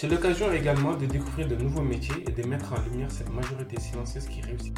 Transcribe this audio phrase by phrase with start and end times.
[0.00, 3.80] C'est l'occasion également de découvrir de nouveaux métiers et de mettre en lumière cette majorité
[3.80, 4.72] silencieuse qui réussit.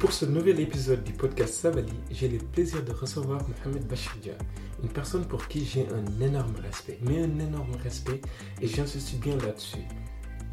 [0.00, 4.34] Pour ce nouvel épisode du podcast Sabali, j'ai le plaisir de recevoir Mohamed Bachirdia,
[4.82, 8.20] une personne pour qui j'ai un énorme respect, mais un énorme respect,
[8.60, 9.86] et j'insiste bien là-dessus.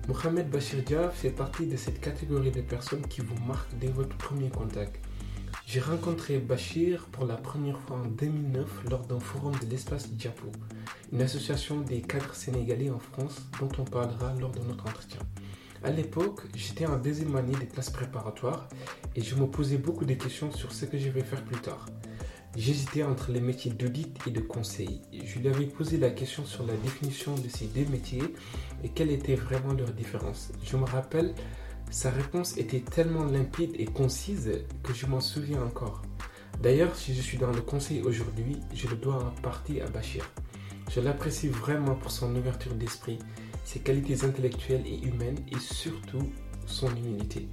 [0.10, 4.50] Mohamed Bachirdia fait partie de cette catégorie de personnes qui vous marquent dès votre premier
[4.50, 5.00] contact.
[5.68, 10.48] J'ai rencontré Bachir pour la première fois en 2009 lors d'un forum de l'espace Diapo,
[11.14, 15.20] une association des cadres sénégalais en France dont on parlera lors de notre entretien.
[15.84, 18.68] À l'époque, j'étais en deuxième année des classes préparatoires
[19.16, 21.86] et je me posais beaucoup de questions sur ce que je vais faire plus tard.
[22.56, 25.02] J'hésitais entre les métiers d'audit et de conseil.
[25.24, 28.24] Je lui avais posé la question sur la définition de ces deux métiers
[28.84, 30.52] et quelle était vraiment leur différence.
[30.64, 31.36] Je me rappelle,
[31.92, 36.02] sa réponse était tellement limpide et concise que je m'en souviens encore.
[36.62, 40.30] D'ailleurs, si je suis dans le conseil aujourd'hui, je le dois en partie à Bachir.
[40.90, 43.20] Je l'apprécie vraiment pour son ouverture d'esprit,
[43.64, 46.28] ses qualités intellectuelles et humaines et surtout
[46.66, 47.48] son humilité.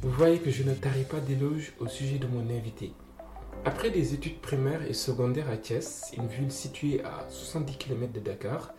[0.00, 2.92] Vous voyez que je ne tarie pas d'éloges au sujet de mon invité.
[3.64, 8.20] Après des études primaires et secondaires à Thiès, une ville située à 70 km de
[8.20, 8.72] Dakar,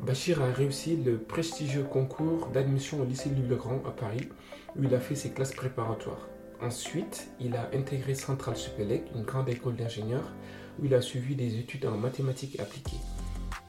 [0.00, 4.28] Bachir a réussi le prestigieux concours d'admission au lycée Louis-le-Grand à Paris,
[4.76, 6.28] où il a fait ses classes préparatoires.
[6.60, 10.32] Ensuite, il a intégré Centrale Supélec, une grande école d'ingénieurs,
[10.80, 13.00] où il a suivi des études en mathématiques appliquées.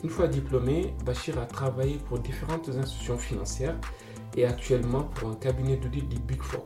[0.03, 3.77] Une fois diplômé, Bachir a travaillé pour différentes institutions financières
[4.35, 6.63] et actuellement pour un cabinet d'audit du Big Four.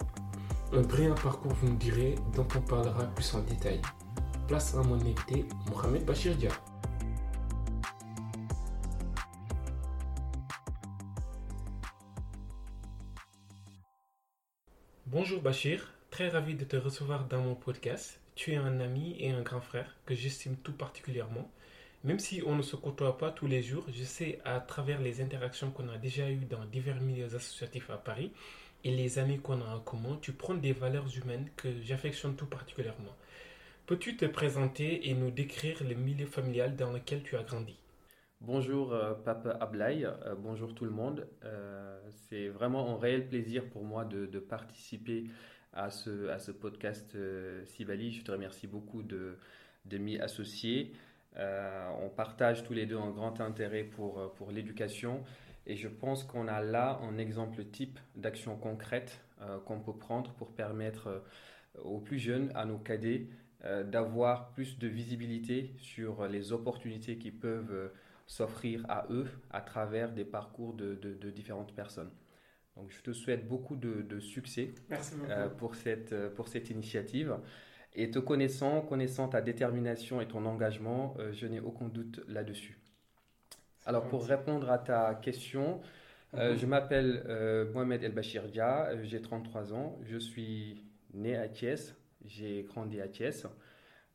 [0.72, 3.82] Un brillant parcours, vous me direz, dont on parlera plus en détail.
[4.48, 6.52] Place à mon invité, Mohamed Bachir Dia.
[15.08, 18.20] Bonjour Bachir, très ravi de te recevoir dans mon podcast.
[18.36, 21.50] Tu es un ami et un grand frère que j'estime tout particulièrement.
[22.04, 25.20] Même si on ne se côtoie pas tous les jours, je sais à travers les
[25.20, 28.32] interactions qu'on a déjà eues dans divers milieux associatifs à Paris
[28.84, 32.46] et les amis qu'on a en commun, tu prends des valeurs humaines que j'affectionne tout
[32.46, 33.16] particulièrement.
[33.86, 37.76] Peux-tu te présenter et nous décrire le milieu familial dans lequel tu as grandi?
[38.42, 41.28] Bonjour euh, Papa Ablaï, euh, bonjour tout le monde.
[41.44, 45.26] Euh, c'est vraiment un réel plaisir pour moi de, participer
[45.74, 47.18] à ce, podcast
[47.66, 48.14] Sibali.
[48.14, 49.38] Je te remercie beaucoup de,
[49.92, 50.94] m'y associer.
[51.36, 55.24] on partage tous les deux un grand intérêt pour l'éducation
[55.66, 59.22] et je pense qu'on a là un exemple type d'action concrète
[59.66, 61.24] qu'on peut prendre pour permettre
[61.84, 63.28] aux plus jeunes, à nos cadets,
[63.86, 67.92] d'avoir plus de visibilité sur les opportunités qui peuvent
[68.30, 72.12] s'offrir à eux à travers des parcours de, de, différentes personnes.
[72.78, 74.74] Donc je te souhaite beaucoup de, succès
[75.30, 77.36] euh, pour, cette, euh, pour cette initiative.
[77.96, 82.79] Et te connaissant, connaissant ta détermination et ton engagement, euh, je n'ai aucun doute là-dessus.
[83.90, 85.82] Alors pour répondre à ta question,
[86.34, 86.56] mhm.
[86.56, 87.24] je m'appelle
[87.74, 90.84] Mohamed El Bachir Dia, j'ai 33 ans, je suis
[91.16, 93.48] né à Thiès, j'ai grandi à Thiès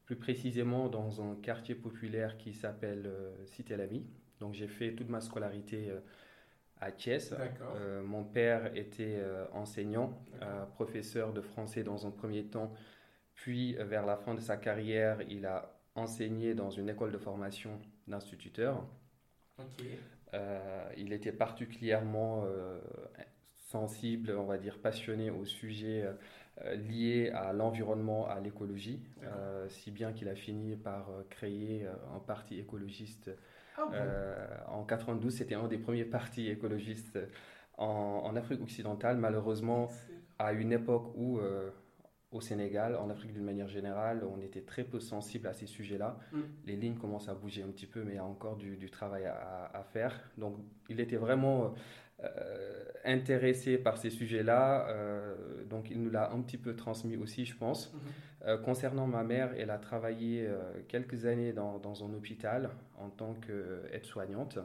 [0.05, 4.05] plus précisément dans un quartier populaire qui s'appelle euh, Cité la Vie.
[4.41, 6.01] Donc j'ai fait toute ma scolarité euh,
[6.81, 7.35] à Thiès.
[7.77, 9.23] Euh, mon père était
[9.53, 10.23] enseignant,
[10.75, 12.73] professeur de français dans un premier temps,
[13.35, 17.81] puis vers la fin de sa carrière, il a enseigné dans une école de formation
[19.59, 19.99] d'instituteur.
[20.97, 22.45] il était particulièrement
[23.59, 26.09] sensible, on va dire passionné au sujet
[26.63, 31.85] euh, lié à l'environnement, à l'écologie, euh, si bien qu'il a fini par euh, créer
[32.15, 33.31] un parti écologiste.
[33.77, 33.89] Ah
[34.69, 37.19] en 92, c'était un des premiers partis écologistes
[37.77, 39.89] en, Afrique occidentale, malheureusement
[40.39, 41.41] à une époque où
[42.35, 46.19] au Sénégal, en Afrique d'une manière générale, on était très peu sensible à ces sujets-là.
[46.33, 46.41] Mm.
[46.67, 48.91] Les lignes commencent à bouger un petit peu, mais il y a encore du, du
[48.91, 50.13] travail à, à faire.
[50.37, 50.57] Donc,
[50.89, 51.75] il était vraiment
[52.23, 54.89] euh, intéressé par ces sujets-là.
[54.89, 55.35] euh,
[55.65, 57.93] donc, il nous l'a un petit peu transmis aussi, je pense.
[57.93, 58.01] Mhm.
[58.47, 60.49] Euh, concernant ma mère, elle a travaillé
[60.89, 64.59] quelques années dans, dans un hôpital en tant qu'aide-soignante.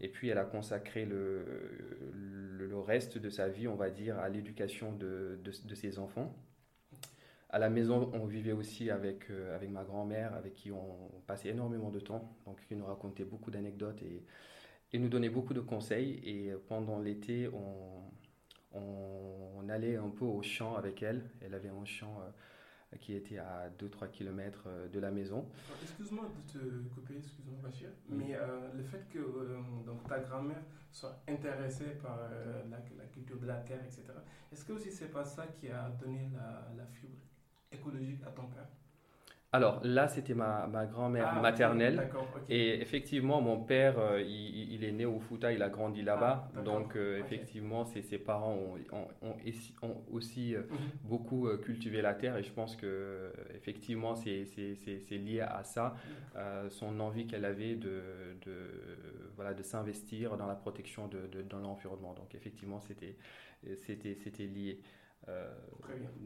[0.00, 1.44] Et puis, elle a consacré le,
[2.58, 5.98] le, le reste de sa vie, on va dire, à l'éducation de, de, de ses
[5.98, 6.32] enfants.
[7.50, 11.48] À la maison, on vivait aussi avec, euh, avec ma grand-mère, avec qui on passait
[11.48, 14.24] énormément de temps, donc qui nous racontait beaucoup d'anecdotes et,
[14.92, 16.20] et nous donnait beaucoup de conseils.
[16.24, 18.10] Et pendant l'été, on,
[18.72, 21.30] on, on allait un peu au champ avec elle.
[21.40, 25.46] Elle avait un champ euh, qui était à 2-3 km de la maison.
[25.82, 30.62] Excuse-moi de te couper, excuse-moi Bachir, mais euh, le fait que euh, donc, ta grand-mère
[30.90, 34.04] soit intéressée par euh, la, la culture de la terre, etc.,
[34.52, 37.18] est-ce que aussi c'est pas ça qui a donné la, la fibre?
[37.72, 38.66] Écologique à ton père
[39.50, 42.10] Alors là, c'était ma, ma grand-mère Ah, maternelle.
[42.50, 46.44] Et effectivement, mon père, euh, il, il est né au Fouta, il a grandi là-bas.
[46.50, 46.64] Ah, d'accord.
[46.80, 48.76] donc, euh, effectivement, ses, ses parents ont,
[49.26, 49.36] ont-
[49.82, 50.78] ont aussi euh, Mhm.
[51.04, 52.36] beaucoup cultivé la terre.
[52.36, 54.44] Et je pense que, effectivement, c'est
[55.10, 55.94] lié à ça,
[56.36, 58.02] euh, son envie qu'elle avait de,
[58.44, 58.52] de,
[59.34, 62.12] voilà, de s'investir dans la protection de, de, de l'environnement.
[62.14, 63.16] Donc, effectivement, c'était
[64.46, 64.80] lié.
[65.28, 65.48] Euh,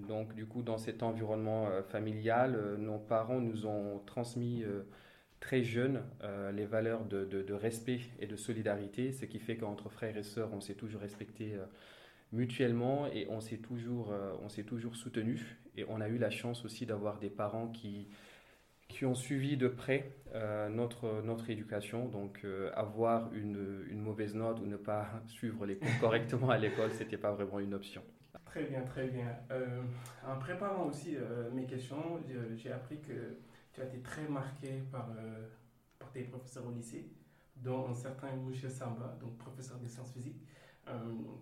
[0.09, 4.65] donc, du coup, dans cet environnement euh, familial, euh, nos parents nous ont transmis
[5.41, 6.03] très jeunes
[6.55, 10.23] les valeurs de, de- de respect et de solidarité, ce qui fait qu'entre frères et
[10.23, 11.57] sœurs, on s'est toujours respecté
[12.33, 14.13] mutuellement et on s'est toujours,
[14.43, 15.59] on s'est toujours soutenu.
[15.77, 18.09] Et on a eu la chance aussi d'avoir des parents qui,
[18.89, 22.09] qui ont suivi de près euh, notre, notre éducation.
[22.09, 26.59] Donc, euh, avoir une, une mauvaise note ou ne pas suivre les cours correctement à
[26.59, 28.03] l'école, c'était pas vraiment une option.
[28.47, 29.37] Très bien, très bien.
[29.51, 29.83] Euh,
[30.27, 33.39] en préparant aussi euh, mes questions, j'ai- j'ai appris que
[33.73, 35.49] tu as été très marqué par, euh,
[35.99, 37.11] par tes professeurs au lycée,
[37.57, 40.43] dont un certain Mouché Samba, donc professeur de sciences physiques.
[40.89, 40.93] Euh,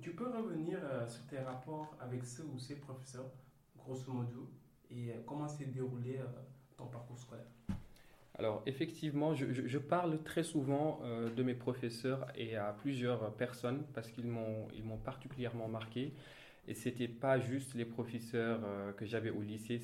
[0.01, 3.31] tu peux revenir euh, sur tes rapports avec ceux ou ces professeurs,
[3.77, 4.51] grosso modo,
[4.91, 6.27] et euh, comment s'est déroulé euh,
[6.77, 7.47] ton parcours scolaire?
[8.39, 14.11] Alors effectivement, je, parle très souvent euh, de mes professeurs et à plusieurs personnes parce
[14.11, 16.15] qu'ils m'ont ils m'ont particulièrement marqué.
[16.69, 19.79] Et c'était pas juste les professeurs euh, que j'avais au lycée,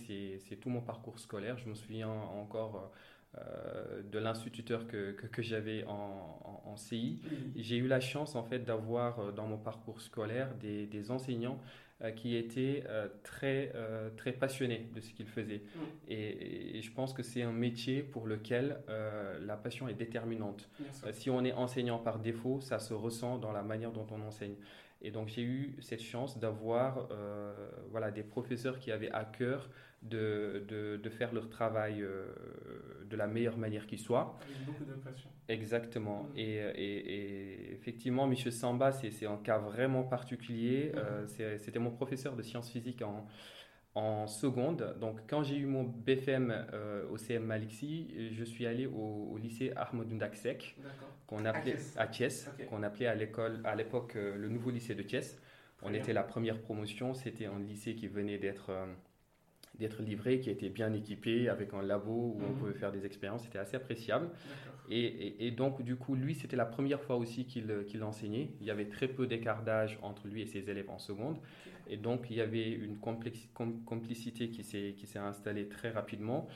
[0.48, 1.58] c'est tout mon parcours scolaire.
[1.58, 2.92] Je me souviens encore
[3.38, 7.20] euh, de l'instituteur que, que, que j'avais en, en- en CI.
[7.56, 11.60] J'ai eu la chance en fait d'avoir euh, dans mon parcours scolaire des, des enseignants
[12.10, 15.62] qui étaient euh, très, euh, très passionnés de ce qu'ils faisaient.
[16.08, 20.68] Et, et je pense que c'est un métier pour lequel euh, la passion est déterminante.
[21.06, 24.20] Euh, Si on est enseignant par défaut, ça se ressent dans la manière dont on
[24.20, 24.56] enseigne.
[25.02, 27.52] Et donc j'ai eu cette chance d'avoir euh,
[27.90, 29.70] voilà, des professeurs qui avaient à cœur
[30.08, 32.26] de, de, de faire leur travail euh,
[33.08, 34.36] de la meilleure manière qui soit.
[34.42, 35.28] Avec beaucoup de passion.
[35.48, 36.24] Exactement.
[36.34, 36.38] Mm.
[36.38, 38.34] Et, et- et effectivement, M.
[38.50, 40.92] Samba, c'est un cas vraiment particulier.
[40.94, 41.00] Mhm.
[41.40, 43.26] Euh, C'était mon professeur de sciences physiques en,
[43.94, 44.96] en seconde.
[45.00, 49.38] Donc, quand j'ai eu mon BFM euh, au CM Malixi, je suis allé au, au
[49.38, 51.08] lycée Ahmadou Ndaksek, D'accord.
[51.26, 55.40] qu'on appelait à Thiès, qu'on appelait à l'école, à l'époque, le nouveau lycée de Thiès.
[55.82, 57.14] On était la première promotion.
[57.14, 58.70] C'était un lycée qui venait d'être
[59.78, 62.58] d'être livré, qui était bien équipé, avec un labo où on Mhm.
[62.58, 63.42] pouvait faire des expériences.
[63.44, 64.30] C'était assez appréciable.
[64.88, 68.50] Et, et- et donc, du coup, lui, c'était la première fois aussi qu'il qu'il enseignait.
[68.60, 71.38] Il y avait très peu d'écart d'âge entre lui et ses élèves en seconde.
[71.88, 76.46] Et donc, il y avait une com- complicité qui s'est installée très rapidement.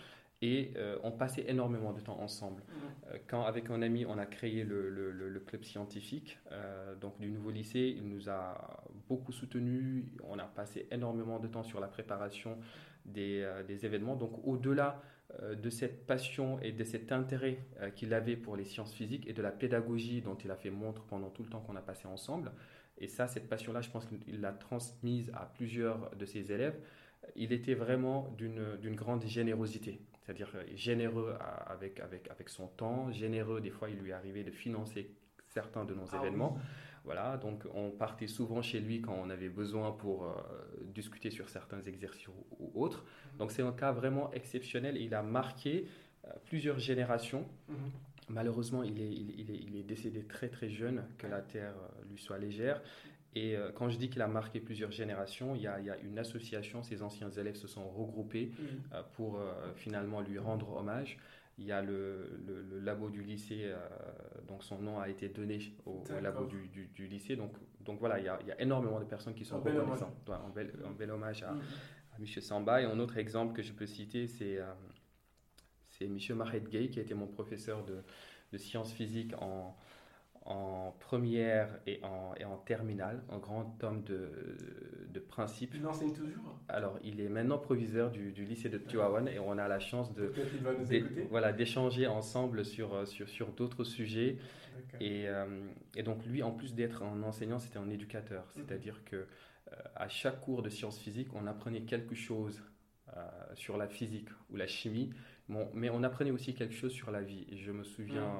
[0.42, 2.62] Et euh, on passait énormément de temps ensemble.
[2.68, 2.74] Mhm.
[3.12, 6.94] Euh, Quand, avec un ami, on a créé le, le- le- le club scientifique euh,
[6.94, 10.04] donc du nouveau lycée, il nous a beaucoup soutenus.
[10.26, 12.56] On a passé énormément de temps sur la préparation
[13.04, 14.16] des, euh, des événements.
[14.16, 15.02] Donc, au-delà
[15.42, 19.26] euh, de cette passion et de cet intérêt euh, qu'il avait pour les sciences physiques
[19.28, 21.82] et de la pédagogie dont il a fait montre pendant tout le temps qu'on a
[21.82, 22.52] passé ensemble,
[22.98, 26.78] et ça, cette passion-là, je pense qu'il l'a transmise à plusieurs de ses élèves.
[27.34, 31.34] Il était vraiment d'une grande générosité, c'est-à-dire généreux
[31.66, 35.14] avec, avec, avec son temps, généreux, des fois il lui arrivait de financer
[35.48, 36.56] certains de nos Ah événements.
[36.56, 36.62] oui.
[37.04, 40.34] Voilà, donc on partait souvent chez lui quand on avait besoin pour euh,
[40.94, 43.04] discuter sur certains exercices ou, ou autres.
[43.38, 45.86] Donc c'est un cas vraiment exceptionnel et il a marqué
[46.26, 47.46] euh, plusieurs générations.
[47.68, 47.76] Mhm.
[48.28, 51.74] Malheureusement, il est, il, il est, il est décédé très très jeune, que la terre
[51.76, 52.80] euh, lui soit légère.
[53.34, 55.90] Et euh, quand je dis qu'il a marqué plusieurs générations, il y, a, il y
[55.90, 58.52] a une association, ses anciens élèves se sont regroupés
[58.92, 59.40] euh, pour
[59.76, 61.18] finalement lui rendre hommage.
[61.58, 63.76] Il y a le, le, labo du lycée, euh,
[64.48, 67.36] donc son nom a été donné au, labo du, du, lycée.
[67.36, 70.14] Donc, donc voilà, il y, a, il y, a, énormément de personnes qui sont reconnaissantes.
[70.28, 72.14] un, bel, un, bel, hommage à, mm-hmm.
[72.14, 72.26] à M.
[72.26, 72.82] Samba.
[72.82, 74.72] Et un autre exemple que je peux citer, c'est euh,
[75.90, 76.18] c'est M.
[76.36, 78.02] Mahed Gay, qui a été mon professeur de,
[78.52, 79.76] de sciences physiques en,
[80.46, 84.30] en première et en, et en terminale, un grand homme de,
[85.08, 85.74] de principe.
[85.74, 89.58] Il enseigne toujours Alors, il est maintenant proviseur du, du lycée de Tuawan et on
[89.58, 90.32] a la chance de,
[91.28, 94.38] voilà, d'échanger ensemble sur, sur, sur d'autres sujets.
[95.00, 95.46] Et, euh,
[95.94, 98.44] et, donc, lui, en plus d'être un enseignant, c'était un éducateur.
[98.56, 98.64] Mhm.
[98.64, 102.62] C'est-à-dire que euh, à chaque cours de sciences physiques, on apprenait quelque chose
[103.16, 103.20] euh,
[103.54, 105.10] sur la physique ou la chimie,
[105.48, 107.46] bon, mais on apprenait aussi quelque chose sur la vie.
[107.50, 108.32] Et je me souviens...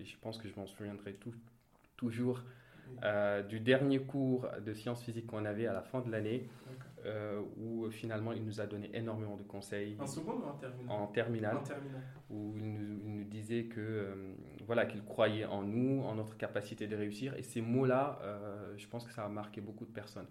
[0.00, 1.16] Et je pense que je m'en souviendrai
[1.96, 2.42] toujours,
[3.02, 6.48] euh, du dernier cours de sciences physiques qu'on avait à la fin de l'année,
[7.04, 9.96] euh, où finalement il nous a donné énormément de conseils.
[9.98, 12.02] En seconde ou en terminale En terminale.
[12.30, 14.34] Où il nous, disait que euh,
[14.66, 17.34] voilà qu'il croyait en nous, en notre capacité de réussir.
[17.36, 18.20] Et ces mots-là,
[18.76, 20.26] je pense que ça a marqué beaucoup de personnes.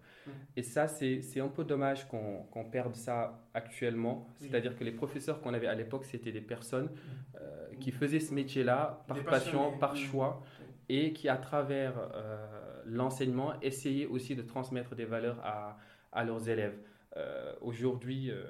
[0.55, 4.27] Et ça, c'est un peu dommage qu'on perde ça actuellement.
[4.39, 6.89] C'est-à-dire que les professeurs qu'on avait à l'époque, c'était des personnes
[7.79, 10.41] qui faisaient ce métier-là par passion, par choix
[10.89, 15.77] et qui, à travers euh, l'enseignement, essayaient aussi de transmettre des valeurs à,
[16.11, 16.77] à leurs élèves.
[17.17, 18.43] Euh, aujourd'hui, euh,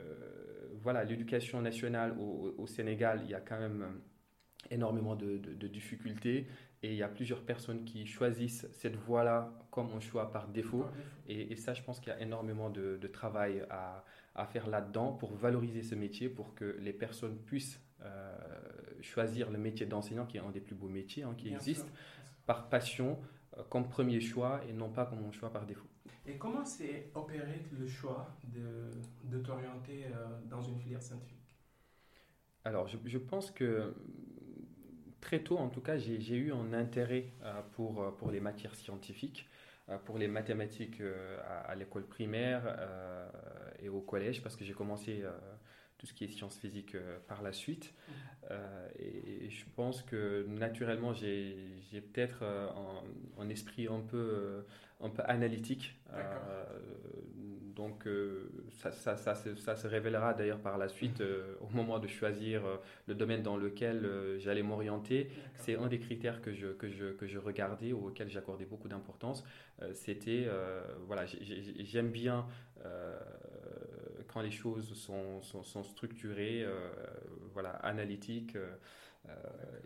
[0.82, 3.86] voilà, l'éducation nationale au, Sénégal, il y a quand même
[4.72, 6.48] énormément de, de, difficultés
[6.82, 10.86] et il y a plusieurs personnes qui choisissent cette voie-là comme un choix par défaut.
[11.28, 14.04] Et, ça, je pense qu'il y a énormément de, de travail à,
[14.36, 17.80] à faire là-dedans pour valoriser ce métier, pour que les personnes puissent
[19.02, 21.92] choisir le métier d'enseignant, qui est un des plus beaux métiers hein, qui existent
[22.46, 23.20] par passion,
[23.58, 25.88] euh, comme premier choix et non pas comme un choix par défaut.
[26.26, 28.90] Et comment s'est opéré le choix de,
[29.26, 31.58] de t'orienter euh, dans une filière scientifique?
[32.64, 33.94] Alors, je, je, pense que
[35.24, 39.48] très tôt, en tout cas, j'ai eu un intérêt euh, pour, pour les matières scientifiques,
[40.06, 41.02] pour les mathématiques
[41.66, 42.78] à, l'école primaire
[43.82, 45.24] et au collège, parce que j'ai commencé
[45.98, 46.96] tout ce qui est sciences physiques
[47.28, 47.94] par la suite.
[47.94, 48.12] Mmh.
[48.52, 52.68] Euh, et, je pense que naturellement, j'ai peut-être euh,
[53.40, 54.62] un, esprit un peu, euh,
[55.04, 55.96] un peu analytique.
[57.76, 58.08] donc,
[58.70, 61.22] ça, ça, ça, ça, se révélera d'ailleurs par la suite
[61.62, 62.62] au moment de choisir
[63.08, 64.08] le domaine dans lequel
[64.40, 65.30] j'allais m'orienter.
[65.56, 69.44] C'est un des critères que je, que je, que je regardais, auquel j'accordais beaucoup d'importance.
[69.94, 70.48] C'était,
[71.08, 72.46] voilà, j'aime bien
[74.28, 76.66] quand les choses sont, sont, sont structurées,
[77.54, 78.56] voilà, analytiques.
[79.30, 79.32] Euh,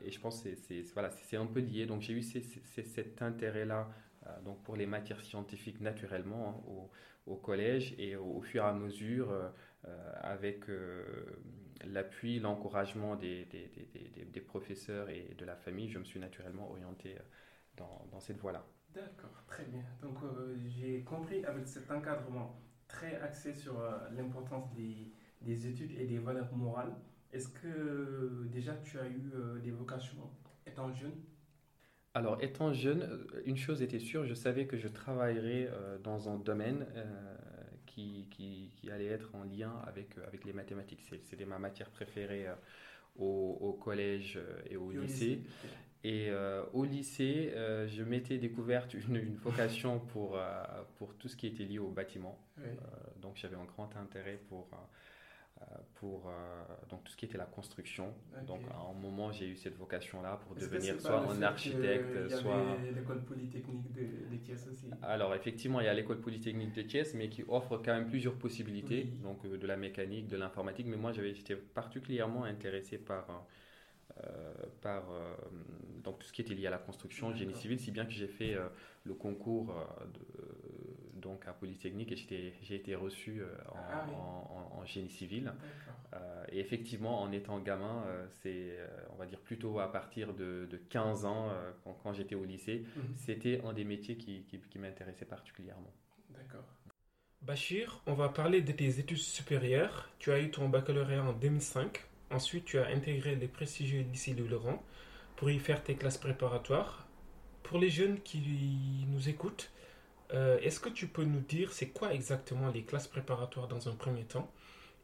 [0.03, 1.86] et je pense que c'est voilà, un peu lié.
[1.86, 3.91] Donc j'ai eu cet intérêt-là euh,
[4.43, 6.89] donc pour les matières scientifiques naturellement hein,
[7.25, 9.50] au, collège et au, fur et à mesure euh,
[10.22, 10.65] avec
[11.86, 13.48] l'appui, l'encouragement des,
[14.46, 17.15] professeurs et de la famille, je me suis naturellement orienté
[17.75, 18.65] dans, cette voie-là.
[18.93, 19.84] D'accord, très bien.
[20.01, 20.17] Donc
[20.65, 23.75] j'ai compris avec cet encadrement très axé sur
[24.15, 26.96] l'importance des, des études et des valeurs morales
[27.34, 30.29] est-ce que déjà tu as eu euh, des vocations
[30.65, 31.13] étant jeune?
[32.17, 36.29] Alors, étant jeune, euh, une chose était sûre, je savais que je travaillerais euh, dans
[36.29, 36.86] un domaine
[37.86, 41.01] qui, qui, qui, allait être en lien avec, avec les mathématiques.
[41.24, 42.47] C'était ma matière préférée
[43.17, 45.41] au, au, collège et au lycée.
[46.03, 46.31] Et
[46.74, 50.39] au lycée, je m'étais découverte une, une, vocation pour,
[50.97, 52.39] pour tout ce qui était lié au bâtiment.
[53.21, 54.77] donc, j'avais un grand intérêt pour euh,
[55.95, 58.13] pour euh, donc tout ce qui était la construction.
[58.45, 62.77] Donc à un moment, j'ai eu cette vocation-là pour devenir soit un architecte, soit...
[62.95, 64.89] l'école polytechnique de, de, Thiès aussi?
[65.01, 68.35] Alors effectivement, il y a l'école polytechnique de Thiès, mais qui offre quand même plusieurs
[68.35, 70.87] possibilités, donc euh, de la mécanique, de l'informatique.
[70.87, 73.45] Mais moi, j'avais été particulièrement intéressé par...
[74.81, 75.03] par
[76.03, 78.27] donc tout ce qui était lié à la construction, génie civil, si bien que j'ai
[78.27, 78.55] fait
[79.03, 79.75] le concours
[80.13, 80.21] de,
[81.27, 84.05] donc à Polytechnique et j'ai été reçu euh, ah
[84.72, 85.51] en, génie civil.
[86.13, 88.77] Euh, et effectivement, en étant gamin, euh, c'est,
[89.12, 91.51] on va dire, plutôt à partir de, 15 ans,
[92.03, 93.03] quand, j'étais au lycée, mhm.
[93.15, 95.93] c'était un des métiers qui, qui, m'intéressait particulièrement.
[96.29, 96.63] D'accord.
[97.41, 100.10] Bachir, on va parler de tes études supérieures.
[100.19, 102.05] Tu as eu ton baccalauréat en 2005.
[102.31, 104.81] Ensuite, tu as intégré les prestigieux lycées de Laurent
[105.36, 107.07] pour y faire tes classes préparatoires.
[107.63, 109.72] Pour les jeunes qui nous écoutent,
[110.34, 113.96] euh, est-ce que tu peux nous dire c'est quoi exactement les classes préparatoires dans un
[113.96, 114.51] premier temps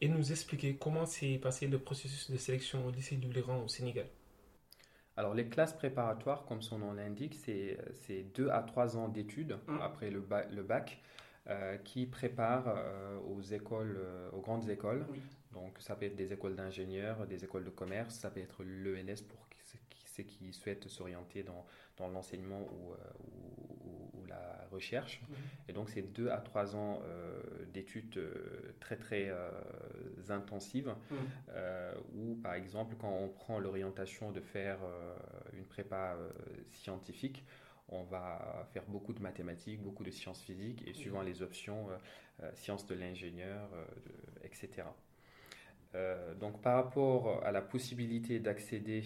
[0.01, 3.67] et nous expliquer comment s'est passé le processus de sélection au lycée du Léran au
[3.67, 4.07] Sénégal?
[5.15, 7.77] Alors les classes préparatoires, comme son nom l'indique, c'est
[8.35, 9.77] deux à trois ans d'études mmh.
[9.81, 10.21] après le,
[10.63, 10.99] bac.
[11.83, 12.75] qui prépare
[13.29, 13.99] aux écoles,
[14.33, 15.05] aux grandes écoles.
[15.53, 19.21] Donc, ça peut être des écoles d'ingénieurs, des écoles de commerce, ça peut être l'ENS
[19.29, 19.47] pour
[20.15, 21.65] ceux qui souhaitent s'orienter dans,
[21.97, 22.93] dans l'enseignement ou,
[24.19, 25.21] ou, la recherche.
[25.21, 25.35] Mhm.
[25.69, 27.01] Et donc, c'est deux à trois ans
[27.73, 28.19] d'études
[28.79, 29.31] très, très
[30.29, 31.17] intensives, mhm.
[32.15, 34.79] où, par exemple, quand on prend l'orientation de faire
[35.53, 36.17] une prépa
[36.71, 37.43] scientifique,
[37.89, 41.97] on va faire beaucoup de mathématiques, beaucoup de sciences physiques et suivant les options, euh,
[42.43, 43.85] euh, sciences de l'ingénieur, euh,
[44.43, 44.87] etc.
[46.39, 49.03] donc par rapport à la possibilité d'accéder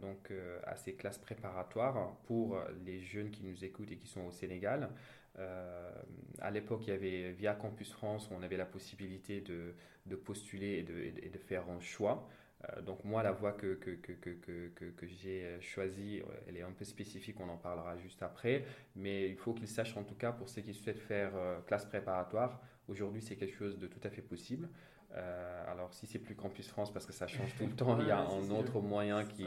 [0.00, 0.32] donc
[0.64, 4.90] à ces classes préparatoires pour les jeunes qui nous écoutent et qui sont au Sénégal,
[5.36, 9.74] à l'époque il y avait via Campus France où on avait la possibilité de,
[10.16, 10.86] postuler
[11.22, 12.28] et de, faire un choix.
[12.68, 17.48] Euh, donc moi, la voie que, que, j'ai choisie, elle est un peu spécifique, on
[17.48, 18.64] en parlera juste après,
[18.96, 21.86] mais il faut qu'ils sachent en tout cas pour ceux qui souhaitent faire euh, classe
[21.86, 24.68] préparatoire, aujourd'hui c'est quelque chose de tout à fait possible.
[25.16, 28.06] Euh, alors, si c'est plus Campus France, parce que ça change tout le temps, il
[28.06, 29.44] y a un autre moyen qui,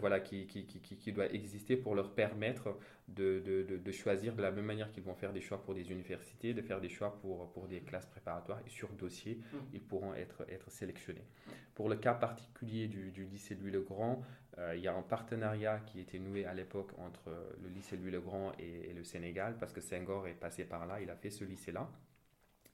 [0.00, 4.42] voilà, qui, qui, qui, qui, doit exister pour leur permettre de, de, de, choisir de
[4.42, 7.18] la même manière qu'ils vont faire des choix pour des universités, de faire des choix
[7.20, 9.56] pour, pour des classes préparatoires et sur dossier, mm.
[9.74, 11.26] ils pourront être, être sélectionnés.
[11.74, 14.22] Pour le cas particulier du, du lycée Louis-le-Grand,
[14.58, 17.30] euh, il y a un partenariat qui était noué à l'époque entre
[17.62, 21.10] le lycée Louis-le-Grand et, et le Sénégal, parce que Senghor est passé par là, il
[21.10, 21.90] a fait ce lycée-là.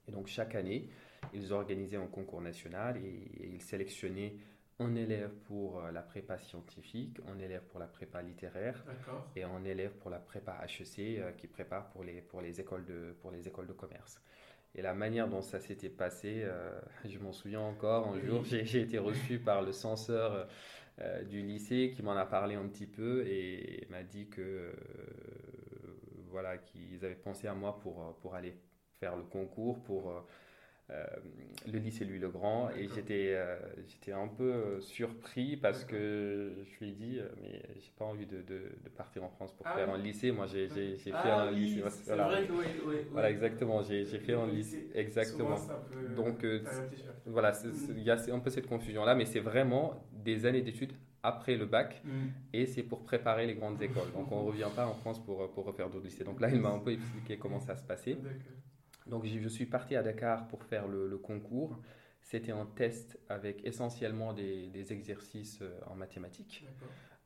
[0.09, 0.89] Et donc chaque année,
[1.33, 4.35] ils organisaient un concours national et, ils sélectionnaient
[4.79, 8.85] un élève pour euh, la prépa scientifique, un élève pour la prépa littéraire
[9.35, 12.85] et un élève pour la prépa HEC euh, qui prépare pour les, pour, les écoles
[12.85, 14.21] de, pour les écoles de commerce.
[14.75, 18.81] Et la manière dont ça s'était passé, euh, je m'en souviens encore, un jour j'ai
[18.81, 20.47] été reçu par le censeur
[21.29, 24.73] du lycée qui m'en a parlé un petit peu et m'a dit que
[26.31, 28.57] voilà qu'ils avaient pensé à moi pour, pour aller
[28.99, 30.27] faire le concours, pour
[30.89, 32.71] le lycée Louis le Grand.
[32.71, 37.63] Et j'étais euh, j'étais un peu euh, surpris parce que je lui ai dit mais
[37.77, 40.31] j'ai pas envie de, de, partir en France pour ah faire un lycée.
[40.31, 41.83] Moi j'ai fait ah un lycée.
[42.07, 43.83] voilà, vrai que oui, oui, voilà exactement.
[43.83, 44.89] J'ai fait un lycée.
[44.95, 45.59] Exactement.
[46.15, 46.45] donc
[47.27, 47.53] voilà
[47.97, 51.57] il y a un peu cette confusion là mais c'est vraiment des années d'études après
[51.57, 52.01] le bac.
[52.05, 52.11] Mm.
[52.53, 54.13] et c'est pour préparer les grandes écoles.
[54.15, 56.25] Donc on revient pas en France pour, pour refaire d'autres lycées.
[56.25, 58.17] Donc là il m'a un peu expliqué comment ça se passait
[59.07, 61.79] donc je suis parti à Dakar pour faire le, concours.
[62.23, 66.67] C'était un test avec essentiellement des, exercices euh, en mathématiques.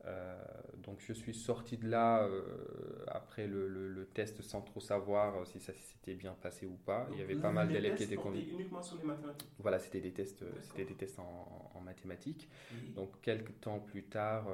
[0.07, 0.39] Euh,
[0.79, 5.73] donc je suis sorti de là euh, après le, test sans trop savoir si ça
[5.73, 7.09] s'était bien passé ou pas.
[7.13, 8.53] Il y avait pas mal d'élèves qui étaient convaincus.
[8.53, 12.49] uniquement sur les mathématiques Voilà, c'était des tests, c'était des tests en, mathématiques.
[12.95, 14.49] Donc quelques temps plus tard,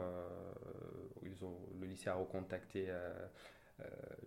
[1.25, 2.89] ils ont, le lycée a recontacté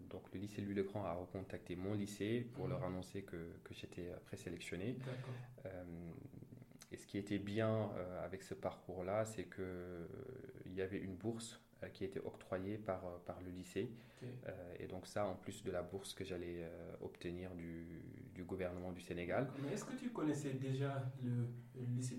[0.09, 3.73] donc le lycée Louis le Grand a recontacté mon lycée pour leur annoncer que, que
[3.73, 4.97] j'étais présélectionné.
[5.65, 5.83] Euh,
[6.91, 11.59] et ce qui était bien euh, avec ce parcours-là, c'est qu'il y avait une bourse
[11.93, 13.89] qui était octroyée par, par le lycée.
[14.79, 16.69] et donc ça, en plus de la bourse que j'allais
[17.01, 18.01] obtenir du,
[18.33, 19.47] du, gouvernement du Sénégal.
[19.71, 21.47] est-ce que tu connaissais déjà le,
[21.95, 22.15] lycée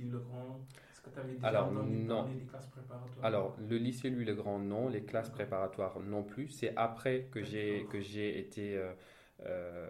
[1.43, 2.29] Alors, non.
[2.49, 4.89] classes préparatoires Alors, le lycée Louis le Grand, non.
[4.89, 6.49] Les classes préparatoires, non plus.
[6.49, 8.93] C'est après que j'ai que j'ai été euh,
[9.47, 9.89] euh,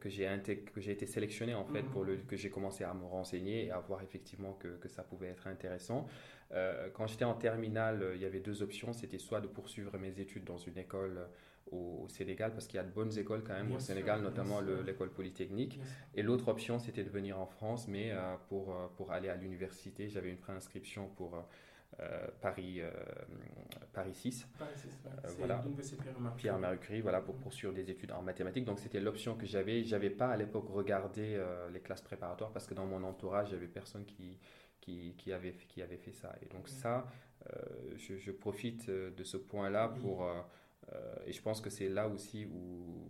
[0.00, 2.26] que j'ai été sélectionné en fait pour le mhm.
[2.26, 5.46] que j'ai commencé à me renseigner et à voir effectivement que, que ça pouvait être
[5.46, 6.06] intéressant.
[6.52, 8.92] Euh, quand j'étais en terminale, il y avait deux options.
[8.92, 11.28] C'était soit de poursuivre mes études dans une école
[11.72, 15.10] au, Sénégal, parce qu'il y a de bonnes écoles quand même au Sénégal, notamment l'école
[15.10, 15.78] polytechnique.
[16.14, 19.36] Et l'autre option, c'était de venir en France, mais euh, pour, euh, pour aller à
[19.36, 21.44] l'université, j'avais une préinscription pour
[22.00, 22.80] euh, Paris,
[23.92, 24.46] Paris 6.
[24.58, 24.88] Paris 6
[25.38, 25.64] voilà.
[26.36, 28.64] Pierre Marie voilà, pour poursuivre des études en mathématiques.
[28.64, 29.84] Donc c'était l'option que j'avais.
[29.84, 33.58] J'avais pas à l'époque regardé les classes préparatoires parce que dans mon entourage, il n'y
[33.58, 34.38] avait personne qui,
[34.80, 36.34] qui, qui, avait, qui avait fait ça.
[36.42, 37.06] Et donc ça,
[37.96, 40.24] je, je, profite de ce point-là pour
[41.26, 43.08] et je pense que c'est là aussi où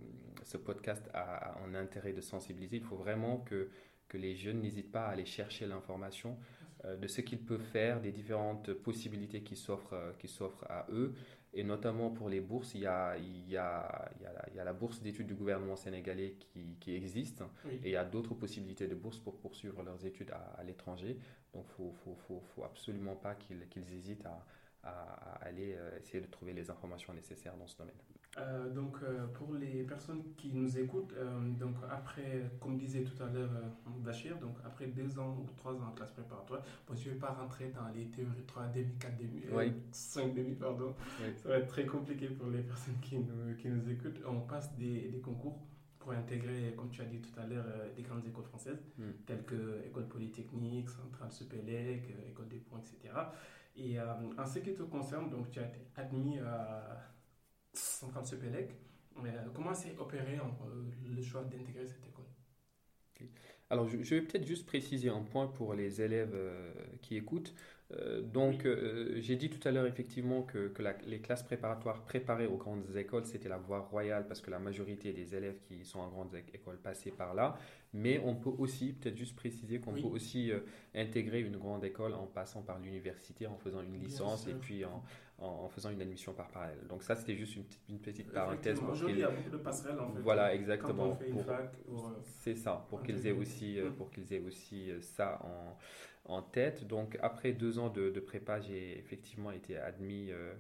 [0.49, 2.77] ce podcast a, un intérêt de sensibiliser.
[2.77, 3.69] Il faut vraiment que,
[4.09, 6.39] que les jeunes n'hésitent pas à aller chercher l'information
[6.85, 10.87] euh, de ce qu'ils peuvent faire, des différentes possibilités qui s'offrent, euh, qui s'offrent à
[10.91, 11.15] eux.
[11.53, 14.73] Et notamment pour les bourses, il y a, il y a, il y a, la,
[14.73, 17.43] bourse d'études du gouvernement sénégalais qui, qui existe.
[17.83, 21.19] Et il y a d'autres possibilités de bourse pour poursuivre leurs études à, l'étranger.
[21.55, 24.45] Donc il ne faut, faut, faut, faut, absolument pas qu'ils, qu'ils hésitent à,
[24.83, 27.95] à, aller euh, essayer de trouver les informations nécessaires dans ce domaine.
[28.37, 31.15] Euh, donc euh, pour les personnes qui nous écoutent,
[31.59, 33.51] donc après, comme disait tout à l'heure
[33.87, 37.19] Bachir, donc après deux ans ou trois ans en classe préparatoire, bon, je ne vais
[37.19, 39.43] pas rentrer dans les théories 3 demi, 4 demi,
[39.91, 40.95] 5 demi, pardon.
[41.37, 44.21] Ça va être très compliqué pour les personnes qui nous, qui nous écoutent.
[44.27, 45.59] On passe des, des concours
[45.99, 47.65] pour intégrer, comme tu as dit tout à l'heure,
[47.97, 49.03] des grandes écoles françaises, mm.
[49.27, 53.15] telles que École Polytechnique, Centrale Supélec, École des Ponts, etc.
[53.79, 56.99] Et en ce qui te concerne, donc tu as été admis à
[57.73, 58.25] Centrale.
[59.23, 60.39] Mais comment s'est opéré
[61.05, 62.25] le choix d'intégrer cette école?
[63.71, 66.35] Alors, je, vais peut-être juste préciser un point pour les élèves
[67.03, 67.55] qui écoutent.
[67.95, 70.73] Euh, donc, euh, j'ai dit tout à l'heure effectivement que,
[71.07, 75.13] les classes préparatoires préparées aux grandes écoles, c'était la voie royale parce que la majorité
[75.13, 77.59] des élèves qui sont en grandes écoles passaient par là.
[77.95, 80.61] Mais on peut aussi, peut-être juste préciser qu'on peut aussi euh,
[80.95, 85.03] intégrer une grande école en passant par l'université, en faisant une licence et puis en,
[85.71, 86.87] faisant une admission par parallèle.
[86.89, 87.57] Donc ça, c'était juste
[87.89, 88.79] une, petite parenthèse.
[88.81, 90.21] Aujourd'hui, il y a beaucoup de passerelles en fait.
[90.21, 91.19] Voilà, exactement.
[92.41, 95.77] C'est ça, pour qu'ils aient aussi, pour qu'ils aient aussi ça en
[96.29, 96.87] en tête.
[96.87, 100.55] Donc après deux ans de, prépa, j'ai effectivement été admis euh,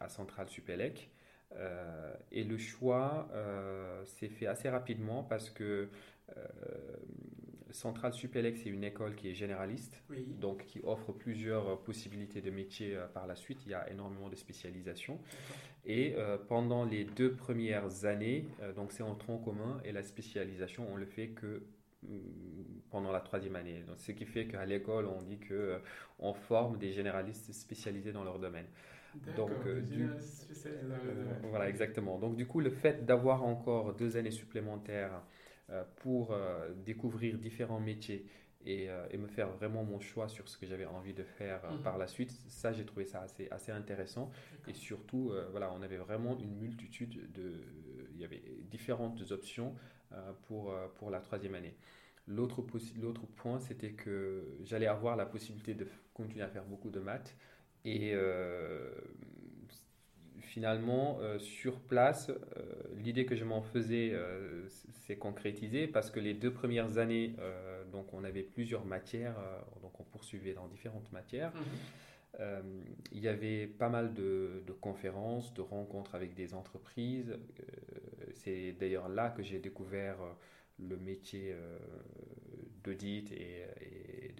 [0.00, 1.10] à, Centrale Supélec.
[1.56, 5.88] Euh, et le choix euh, s'est fait assez rapidement parce que
[7.70, 10.02] Centrale Supélec, c'est une école qui est généraliste,
[10.40, 13.58] donc qui offre plusieurs possibilités de métiers par la suite.
[13.66, 15.18] Il y a énormément de spécialisations.
[15.86, 16.14] Et
[16.48, 21.06] pendant les deux premières années, donc c'est en tronc commun et la spécialisation, on le
[21.06, 21.62] fait que
[22.90, 23.82] pendant la troisième année.
[23.86, 25.78] Donc, ce qui fait qu'à l'école, on dit que euh,
[26.18, 28.66] on forme des généralistes spécialisés dans leur domaine.
[29.36, 30.08] Donc, euh, du,
[31.44, 32.18] voilà, exactement.
[32.18, 35.18] Donc, du coup, le fait d'avoir encore deux années supplémentaires euh,
[35.96, 36.34] pour
[36.84, 38.26] découvrir différents métiers
[38.64, 41.82] et, et, me faire vraiment mon choix sur ce que j'avais envie de faire mhm.
[41.82, 44.30] par la suite, ça, j'ai trouvé ça assez, assez intéressant.
[44.66, 47.52] Et surtout, voilà, on avait vraiment une multitude de.
[48.12, 49.74] Il y avait différentes options
[50.46, 51.74] pour, pour la troisième année.
[52.28, 52.62] L'autre,
[53.00, 57.34] l'autre point, c'était que j'allais avoir la possibilité de continuer à faire beaucoup de maths.
[57.86, 58.90] Et euh,
[60.48, 62.62] finalement, euh, sur place, euh,
[62.96, 64.14] l'idée que je m'en faisais
[64.90, 67.34] s'est concrétisée parce que les deux premières années,
[67.92, 69.36] donc on avait plusieurs matières,
[69.82, 71.52] donc on poursuivait dans différentes matières.
[71.54, 72.42] Mmh.
[73.12, 77.34] il y avait pas mal de, de, conférences, de rencontres avec des entreprises.
[78.34, 80.18] c'est d'ailleurs là que j'ai découvert
[80.78, 81.78] le métier euh,
[82.82, 83.64] d'audit et,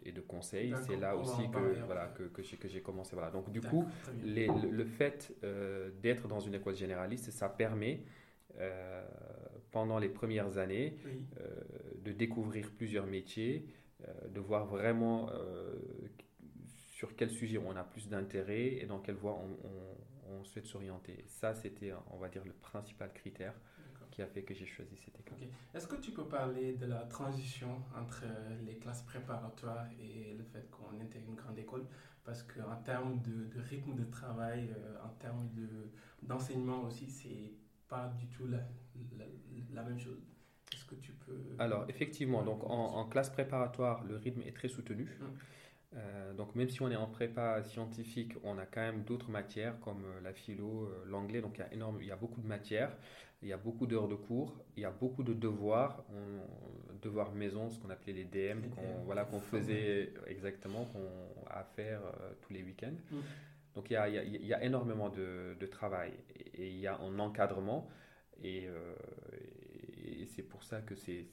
[0.05, 0.75] et, de conseil.
[0.87, 3.15] C'est là aussi que, voilà, que, que j'ai commencé.
[3.15, 3.31] Voilà.
[3.31, 3.85] Donc du coup,
[4.25, 8.03] le, fait euh, d'être dans une école généraliste, ça permet
[8.59, 9.07] euh,
[9.71, 10.97] pendant les premières années
[12.03, 13.67] de découvrir plusieurs métiers,
[14.31, 15.31] de voir vraiment
[16.69, 20.67] sur quel sujet on a plus d'intérêt et dans quelle voie on, on, on souhaite
[20.67, 21.23] s'orienter.
[21.27, 23.55] Ça, c'était, on va dire, le principal critère
[24.19, 25.39] qui a fait que j'ai choisi cette école.
[25.73, 28.25] Est-ce que tu peux parler de la transition entre
[28.67, 31.87] les classes préparatoires et le fait qu'on intègre une grande école?
[32.25, 35.49] Parce qu'en termes de, rythme de travail, euh, en termes
[36.21, 37.53] d'enseignement aussi, c'est
[37.87, 38.59] pas du tout la,
[39.73, 40.19] la, même chose.
[40.75, 41.55] Est-ce que tu peux...
[41.61, 45.09] Alors, effectivement, donc en, classe préparatoire, le rythme est très soutenu.
[45.21, 45.39] Hum.
[45.97, 49.81] Euh, donc même si on est en prépa scientifique, on a quand même d'autres matières
[49.81, 51.41] comme euh, la philo, l'anglais.
[51.41, 52.95] Donc il y a énorme, il y a beaucoup de matières
[53.43, 56.05] il y a beaucoup d'heures de cours, il y a beaucoup de devoirs,
[57.03, 61.65] devoirs maison, ce qu'on appelait les DM, qu'on voilà, qu'on faisait exactement, qu'on a à
[61.65, 62.97] faire euh, tous les week-ends.
[63.11, 63.17] Mm.
[63.75, 66.13] Donc il y, a, il y, a, énormément de, de, travail
[66.55, 67.89] et, il y a un encadrement
[68.43, 68.95] et, euh,
[70.09, 71.27] et c'est pour ça que c'est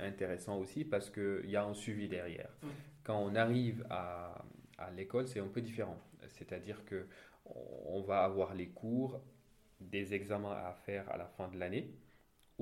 [0.00, 2.50] intéressant aussi parce qu'il y a un suivi derrière.
[3.04, 4.44] Quand on arrive à,
[4.78, 5.98] à l'école, c'est un peu différent.
[6.28, 7.06] C'est-à-dire que
[7.44, 9.20] on va avoir les cours
[9.80, 11.90] des examens à faire à la fin de l'année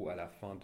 [0.00, 0.58] ou à la fin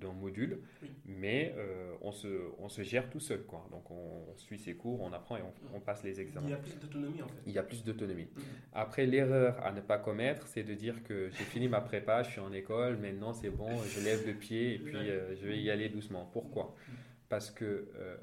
[0.00, 0.60] d'un module,
[1.06, 2.28] mais euh, on, se,
[2.58, 3.44] on se gère tout seul.
[3.44, 3.66] Quoi.
[3.70, 5.42] Donc on, suit ses cours, on apprend et
[5.74, 6.46] on, passe les examens.
[6.46, 7.42] Il y a plus d'autonomie en fait.
[7.46, 8.24] Il y a plus d'autonomie.
[8.24, 8.42] Mm-hmm.
[8.72, 12.30] Après, l'erreur à ne pas commettre, c'est de dire que j'ai fini ma prépa, je
[12.30, 15.60] suis en école, maintenant c'est bon, je lève le pied et puis euh, je vais
[15.60, 16.28] y aller doucement.
[16.32, 16.74] Pourquoi?
[16.74, 17.28] Mm-hmm.
[17.28, 18.16] Parce que euh,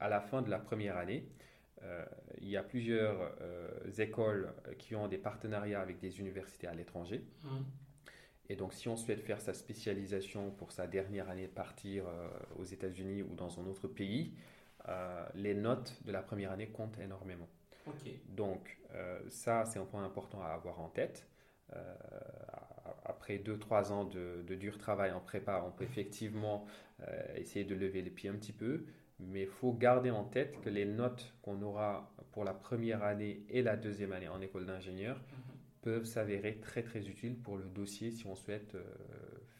[0.00, 1.28] à la fin de la première année,
[1.84, 2.04] euh,
[2.40, 7.24] il y a plusieurs euh, écoles qui ont des partenariats avec des universités à l'étranger.
[7.44, 7.48] Mmh.
[8.52, 12.28] Et donc, si on souhaite faire sa spécialisation pour sa dernière année de partir euh,
[12.58, 14.34] aux États-Unis ou dans un autre pays,
[15.34, 17.48] les notes de la première année comptent énormément.
[18.26, 18.80] Donc,
[19.28, 21.28] ça, c'est un point important à avoir en tête.
[23.04, 26.66] après 2-3 ans de, de, dur travail en prépa, on peut effectivement
[27.36, 28.84] essayer de lever les pieds un petit peu,
[29.20, 33.44] mais il faut garder en tête que les notes qu'on aura pour la première année
[33.50, 35.51] et la deuxième année en école d'ingénieur mhm.
[35.82, 38.82] Peuvent s'avérer très très utiles pour le dossier si on souhaite euh,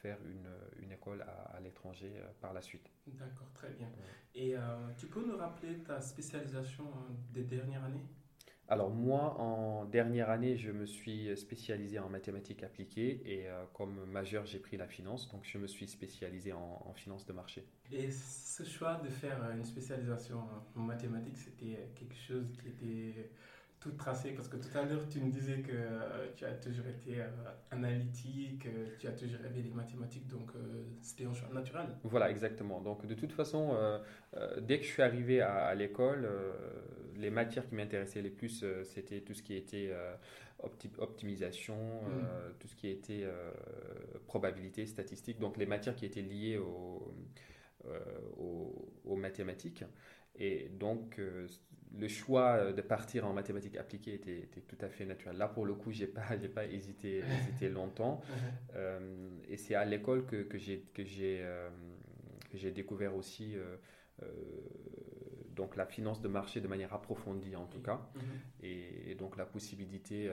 [0.00, 0.48] faire une,
[0.82, 2.90] une école à, l'étranger euh, par la suite.
[3.06, 3.88] D'accord, très bien.
[4.34, 4.60] Et euh,
[4.96, 6.84] tu peux nous rappeler ta spécialisation
[7.32, 8.06] des dernières années?
[8.68, 14.46] Alors moi, en dernière année, je me suis spécialisé en mathématiques appliquées et comme majeur,
[14.46, 17.66] j'ai pris la finance, donc je me suis spécialisé en, en, finance de marché.
[17.90, 20.40] Et ce choix de faire une spécialisation
[20.76, 23.30] en mathématiques, c'était quelque chose qui était
[23.82, 26.86] tout tracé Parce que tout à l'heure, tu me disais que euh, tu as toujours
[26.86, 27.26] été euh,
[27.70, 30.52] analytique, euh, tu as toujours aimé les mathématiques, donc
[31.00, 31.86] c'était un choix naturel.
[32.04, 32.80] Voilà, exactement.
[32.80, 33.76] Donc de toute façon,
[34.60, 36.28] dès que je suis arrivé à, l'école,
[37.16, 39.92] les matières qui m'intéressaient les plus, c'était tout ce qui était
[40.98, 42.54] optimisation, mm.
[42.58, 43.26] tout ce qui était
[44.26, 47.14] probabilité, statistique, donc les matières qui étaient liées au,
[49.04, 49.84] aux mathématiques.
[50.36, 51.20] Et donc,
[51.98, 55.36] le choix euh, de partir en mathématiques appliquées était, tout à fait naturel.
[55.36, 56.22] Là, pour le coup, j'ai pas,
[56.54, 58.22] pas hésité, hésité longtemps.
[58.74, 61.70] Euh, et c'est à l'école que, que j'ai que j'ai euh,
[62.54, 63.56] j'ai découvert aussi
[65.56, 68.06] donc la finance de marché de manière approfondie en tout cas,
[68.62, 70.30] et, donc la possibilité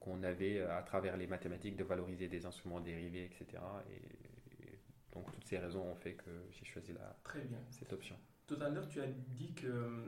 [0.00, 3.62] qu'on avait à travers les mathématiques de valoriser des instruments dérivés, etc.
[3.90, 4.78] Et,
[5.12, 7.58] donc toutes ces raisons ont fait que j'ai choisi la, Très bien.
[7.68, 8.16] cette option.
[8.46, 10.04] Tout à l'heure, tu as dit que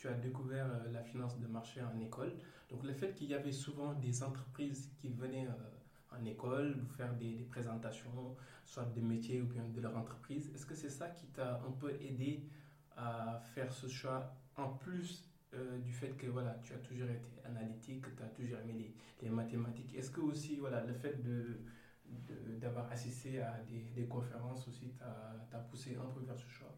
[0.00, 2.32] tu as découvert euh, la finance de marché en école.
[2.70, 6.94] Donc, le fait qu'il y avait souvent des entreprises qui venaient euh, en école vous
[6.94, 8.34] faire des, présentations,
[8.64, 11.72] soit des métiers ou bien de leur entreprise, est-ce que c'est ça qui t'a un
[11.72, 12.42] peu aidé
[12.96, 17.28] à faire ce choix en plus euh, du fait que voilà, tu as toujours été
[17.44, 19.94] analytique, tu as toujours aimé les, mathématiques?
[19.94, 21.58] Est-ce que aussi voilà, le fait de
[22.60, 24.92] d'avoir assisté à des, des conférences aussi
[25.48, 26.74] t'a poussé un peu vers ce choix?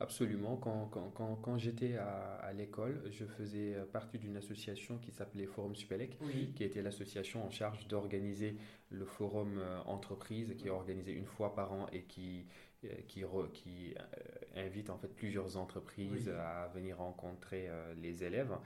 [0.00, 0.56] Absolument.
[0.56, 5.46] Quand, quand, quand, quand j'étais à, à l'école, je faisais partie d'une association qui s'appelait
[5.46, 6.18] Forum Supélec,
[6.54, 8.56] qui était l'association en charge d'organiser
[8.94, 12.46] le forum euh, entreprise, qui est organisé une fois par an et qui,
[12.84, 17.68] euh, qui, qui euh, invite en fait plusieurs entreprises à venir rencontrer
[18.00, 18.56] les élèves.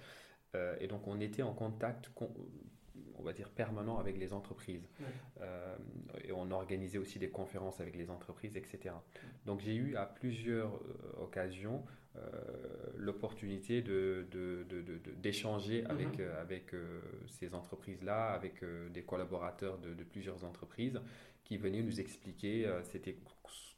[0.81, 2.11] et donc on était en contact
[3.19, 4.89] on va dire, permanent avec les entreprises.
[5.41, 5.77] Euh,
[6.25, 8.95] et on organisait aussi des conférences avec les entreprises, etc.
[9.47, 11.85] Donc j'ai eu à plusieurs euh, occasions
[12.17, 12.21] euh,
[12.97, 13.83] l'opportunité
[15.23, 16.75] d'échanger avec, avec
[17.29, 21.01] ces entreprises-là, avec des collaborateurs de, plusieurs entreprises
[21.45, 23.17] qui venaient nous expliquer c'était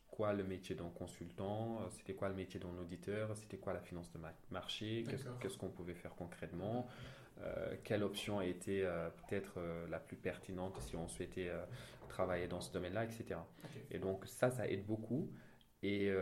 [0.09, 4.11] quoi le métier d'un consultant, c'était quoi le métier d'un auditeur, c'était quoi la finance
[4.13, 4.19] de
[4.51, 5.05] marché,
[5.41, 6.89] qu'est-ce qu'on pouvait faire concrètement.
[7.43, 11.51] Euh, quelle option a été euh, peut-être euh, la plus pertinente si on souhaitait
[12.09, 13.37] travailler dans ce domaine-là, etc.
[13.91, 15.31] Et donc ça, ça aide beaucoup.
[15.83, 16.13] Et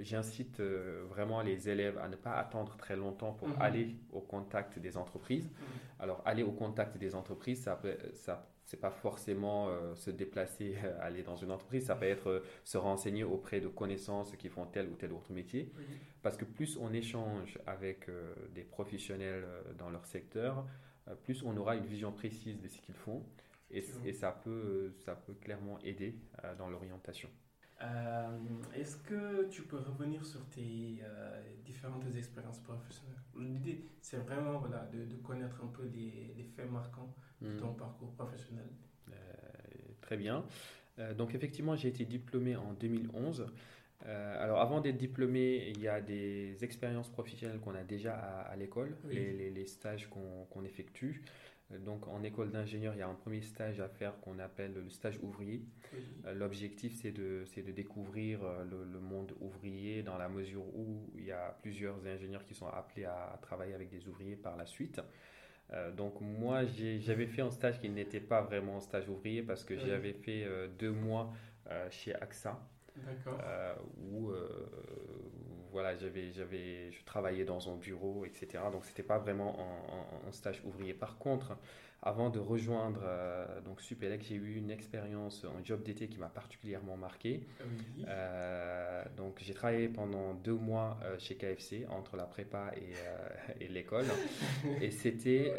[0.00, 3.56] j'incite vraiment les élèves à ne pas attendre très longtemps pour mhm.
[3.58, 5.46] aller au contact des entreprises.
[5.46, 5.66] Mhm.
[5.98, 10.76] Alors, aller au contact des entreprises, ça, peut, ça c'est pas forcément euh, se déplacer,
[10.84, 14.48] euh, aller dans une entreprise, ça peut être euh, se renseigner auprès de connaissances qui
[14.48, 15.72] font tel ou tel autre métier.
[16.22, 18.08] Parce que plus on échange avec
[18.54, 19.44] des professionnels
[19.78, 20.66] dans leur secteur,
[21.24, 23.24] plus on aura une vision précise de ce qu'ils font
[23.70, 26.18] et, et, ça, peut, ça peut clairement aider
[26.58, 27.30] dans l'orientation.
[28.74, 31.02] Est-ce que tu peux revenir sur tes
[32.20, 37.12] expériences professionnelles L'idée, c'est vraiment voilà, de, de, connaître un peu les, les faits marquants
[37.40, 37.56] Hmm.
[37.56, 38.66] ton parcours professionnel
[39.08, 39.14] euh,
[40.02, 40.44] Très bien.
[40.98, 43.46] Euh, donc effectivement, j'ai été diplômé en 2011.
[44.06, 48.56] Euh, alors avant d'être diplômé, il y a des expériences professionnelles qu'on a déjà à,
[48.56, 51.22] l'école, les, les, stages qu'on effectue.
[51.78, 54.90] Donc en école d'ingénieur, il y a un premier stage à faire qu'on appelle le
[54.90, 55.62] stage ouvrier.
[56.34, 61.32] L'objectif, c'est de, de découvrir le, le, monde ouvrier dans la mesure où il y
[61.32, 65.00] a plusieurs ingénieurs qui sont appelés à travailler avec des ouvriers par la suite.
[65.72, 66.62] Euh, donc moi,
[67.00, 70.44] j'avais fait un stage qui n'était pas vraiment un stage ouvrier parce que j'avais fait
[70.44, 71.32] euh, deux mois
[71.70, 72.58] euh, chez AXA.
[74.12, 74.32] Où
[75.72, 78.64] voilà, j'avais, j'avais, je travaillais dans un bureau, etc.
[78.72, 79.56] Donc c'était pas vraiment
[80.26, 80.94] un, stage ouvrier.
[80.94, 81.56] Par contre,
[82.02, 86.28] avant de rejoindre euh, donc Supélec, j'ai eu une expérience en job d'été qui m'a
[86.28, 87.46] particulièrement marqué.
[87.60, 93.60] Ah euh, donc j'ai travaillé pendant deux mois euh, chez KFC entre la prépa et,
[93.64, 94.06] et l'école,
[94.80, 95.54] et c'était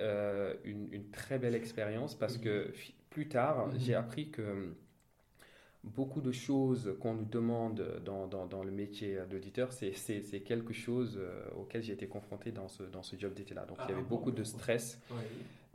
[0.65, 2.73] une, une, très belle expérience parce que
[3.10, 3.80] plus tard mhm.
[3.80, 4.73] j'ai appris que
[5.84, 11.20] beaucoup de choses qu'on nous demande dans, dans, dans le métier d'auditeur, c'est quelque chose
[11.56, 13.65] auquel j'ai été confronté dans ce, dans ce job d'été-là.
[13.65, 15.00] Donc il y avait ah, beaucoup de stress.
[15.10, 15.17] Oui.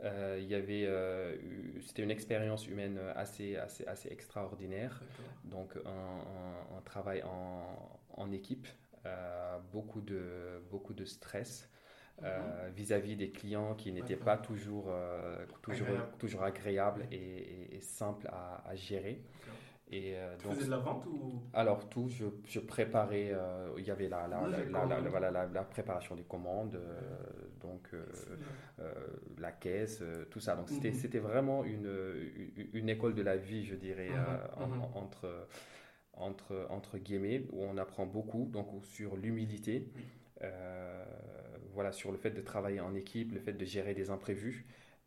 [0.03, 1.35] Euh, il y avait, euh,
[1.81, 5.01] c'était une expérience humaine assez, assez, assez extraordinaire.
[5.43, 8.67] Donc un, travail en, en équipe,
[9.05, 11.69] euh, beaucoup, de, beaucoup de stress.
[12.19, 12.73] Mhm.
[12.73, 14.91] vis-à-vis des clients qui n'étaient pas toujours,
[15.61, 19.21] toujours, agréable, toujours agréables et, et, simples à, à gérer.
[19.89, 21.41] Et, tu faisais de la vente ou?
[21.53, 23.33] Alors tout, je, je préparais,
[23.77, 24.45] il y avait la, la,
[24.85, 26.77] la, voilà, la, préparation des commandes,
[27.61, 27.89] donc
[29.37, 30.55] la caisse, tout ça.
[30.55, 30.95] Donc c'était, mhm.
[30.95, 31.89] c'était vraiment une,
[32.73, 34.81] une, école de la vie, je dirais, mhm, mhm.
[34.93, 35.47] entre,
[36.13, 39.89] entre, entre guillemets, où on apprend beaucoup donc, sur l'humilité.
[41.73, 44.65] voilà, sur le fait de travailler en équipe, le fait de gérer des imprévus.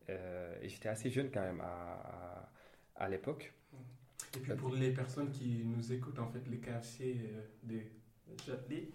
[0.09, 2.49] et j'étais assez jeune quand même à,
[2.97, 3.53] à, à l'époque.
[4.37, 7.81] Et puis pour les personnes qui nous écoutent, en fait, les KFC euh, de
[8.45, 8.89] Châtelet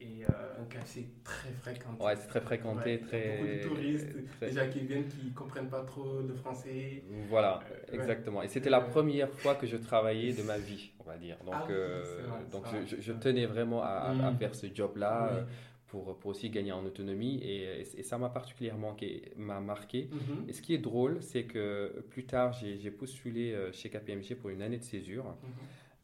[0.00, 2.04] est euh, un KFC très fréquenté.
[2.04, 3.38] Ouais, c'est très fréquenté, très.
[3.38, 4.08] Beaucoup de touristes,
[4.40, 7.04] déjà qui viennent, qui ne comprennent pas trop le français.
[7.28, 8.42] Voilà, euh, exactement.
[8.42, 11.38] Et c'était la première fois que je travaillais de ma vie, on va dire.
[11.44, 14.36] Donc, ah donc je, je, tenais vraiment à, à mm.
[14.36, 15.46] faire ce job-là
[15.92, 18.96] pour, pour, aussi gagner en autonomie et, ça m'a particulièrement
[19.36, 20.08] m'a marqué.
[20.10, 20.48] Mhm.
[20.48, 24.48] Et ce qui est drôle, c'est que plus tard, j'ai postulé euh, chez KPMG pour
[24.48, 25.26] une année de césure.
[25.26, 25.50] Mhm.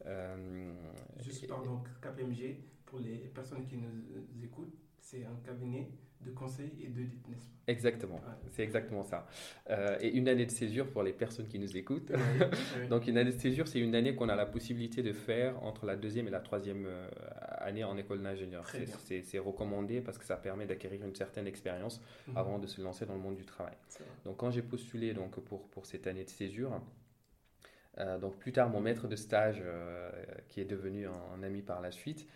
[0.05, 0.73] Euh,
[1.19, 5.89] Juste pardon, KPMG, pour les personnes qui nous écoutent, c'est un cabinet
[6.21, 7.59] de conseil et d'audit, n'est-ce pas?
[7.67, 9.27] Exactement, c'est exactement ça.
[9.69, 12.11] Euh, et une année de césure pour les personnes qui nous écoutent.
[12.89, 15.85] Donc une année de césure, c'est une année qu'on a la possibilité de faire entre
[15.85, 17.07] la deuxième et la troisième euh,
[17.59, 18.67] année en école d'ingénieur.
[18.97, 22.37] C'est recommandé parce que ça permet d'acquérir une certaine expérience mhm.
[22.37, 23.75] avant de se lancer dans le monde du travail.
[24.25, 26.81] Donc quand j'ai postulé donc, pour, pour cette année de césure,
[28.21, 29.61] donc plus tard, mon maître de stage,
[30.47, 32.27] qui est devenu un, ami par la suite,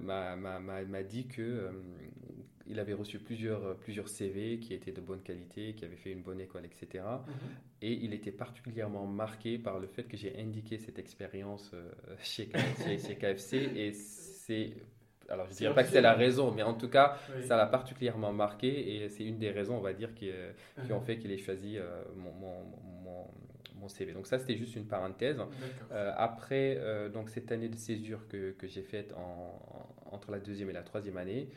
[0.00, 0.06] mhm.
[0.06, 1.70] m'a dit que
[2.68, 6.10] il avait reçu plusieurs, euh, plusieurs CV qui étaient de bonne qualité, qui avaient fait
[6.10, 7.04] une bonne école, etc.
[7.04, 7.32] Mhm.
[7.82, 11.90] Et il était particulièrement marqué par le fait que j'ai indiqué cette expérience euh,
[12.22, 12.48] chez,
[12.98, 13.70] chez, KFC.
[13.76, 14.72] Et c'est.
[15.28, 17.66] Alors, je ne dirais pas que c'est la raison, mais en tout cas, ça l'a
[17.66, 18.94] particulièrement marqué.
[18.94, 20.52] Et c'est une des raisons, on va dire, qui, euh,
[20.84, 21.04] qui ont mhm.
[21.04, 21.78] fait qu'il ait choisi
[22.14, 22.64] mon, mon,
[23.02, 23.26] mon,
[23.88, 24.12] CV.
[24.12, 25.38] Donc, ça, c'était juste une parenthèse.
[25.90, 26.80] après
[27.12, 29.58] donc, cette année de césure que, que j'ai faite en,
[30.10, 31.50] entre la deuxième et la troisième année,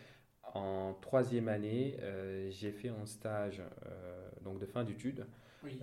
[0.54, 5.26] en troisième année, euh, j'ai fait un stage euh, donc de fin d'études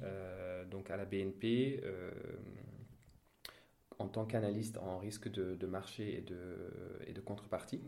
[0.02, 1.82] euh, donc à la BNP
[3.98, 6.70] en tant qu'analyste en risque de, de, marché et de,
[7.06, 7.80] et de contrepartie.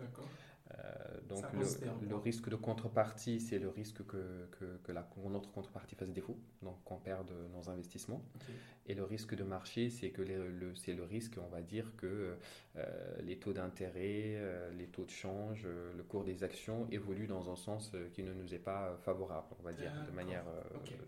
[0.76, 4.48] Euh, donc le, risque de contrepartie, c'est le risque que,
[4.82, 8.22] que, la, notre contrepartie fasse défaut, donc qu'on perde nos investissements.
[8.86, 12.36] Et le risque de marché, c'est que le, c'est le risque, on va dire, que
[12.76, 17.50] euh, les taux d'intérêt, euh, les taux de change, le cours des actions évoluent dans
[17.50, 20.44] un sens qui ne nous est pas favorable, on va dire, de manière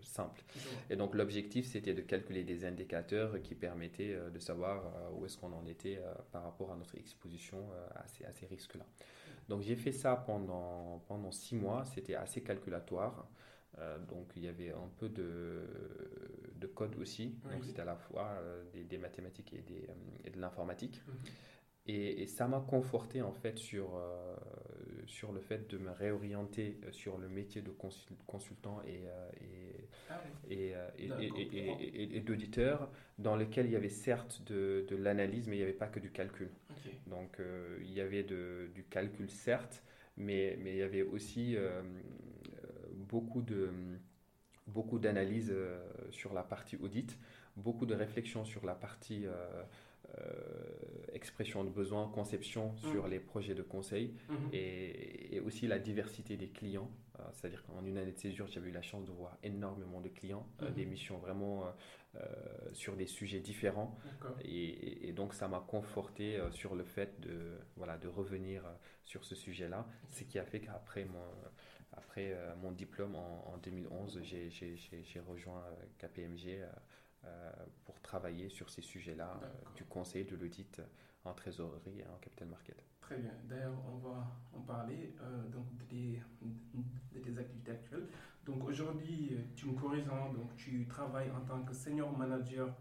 [0.01, 0.43] simple.
[0.89, 4.83] Et donc l'objectif, c'était de calculer des indicateurs qui permettaient de savoir
[5.17, 5.99] où est-ce qu'on en était
[6.31, 7.57] par rapport à notre exposition
[7.95, 8.85] à ces, à ces risques-là.
[9.49, 13.27] Donc j'ai fait ça pendant, pendant six mois, c'était assez calculatoire.
[13.79, 15.65] Euh, donc il y avait un peu de,
[16.55, 19.93] de code aussi, donc c'était à la fois euh, des, mathématiques et, des, euh,
[20.25, 21.01] et de l'informatique.
[21.07, 21.13] Mhm.
[21.87, 23.99] Et, ça m'a conforté en fait sur,
[25.11, 27.71] sur le fait de me réorienter sur le métier de
[28.25, 29.03] consultant et,
[30.49, 30.73] et,
[32.15, 35.73] et, d'auditeur, dans lequel il y avait certes de, de l'analyse, mais il n'y avait
[35.73, 36.49] pas que du calcul.
[37.07, 37.37] Donc
[37.81, 39.83] il y avait de, du calcul certes,
[40.17, 41.57] mais, mais il y avait aussi
[42.95, 43.69] beaucoup de
[44.67, 45.53] beaucoup d'analyses
[46.11, 47.17] sur la partie audit,
[47.57, 49.63] beaucoup de réflexion sur la partie euh,
[51.13, 52.91] expression de besoin, conception mm.
[52.91, 54.53] sur les projets de conseil mm-hmm.
[54.55, 56.89] et, aussi la diversité des clients.
[57.19, 60.09] Euh, c'est-à-dire qu'en une année de césure, j'avais eu la chance de voir énormément de
[60.09, 60.73] clients, euh, mm-hmm.
[60.73, 61.63] des missions vraiment
[62.73, 63.97] sur des sujets différents.
[64.43, 68.63] Et, donc, ça m'a conforté sur le fait de, voilà, de revenir
[69.05, 71.23] sur ce sujet-là, ce qui a fait qu'après mon,
[71.93, 75.63] après, mon diplôme en, en 2011, j'ai rejoint
[75.99, 76.67] KPMG euh,
[77.85, 80.81] pour travailler sur ces sujets-là, euh, du conseil, de l'audit
[81.23, 82.83] en trésorerie et en capital market.
[82.99, 83.31] Très bien.
[83.43, 88.07] D'ailleurs, on va en parler euh, donc de tes, activités actuelles.
[88.45, 92.73] Donc aujourd'hui, tu me corriges, hein, donc tu travailles en tant que senior manager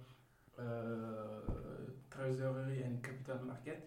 [0.58, 1.42] euh,
[2.08, 3.86] trésorerie et capital market.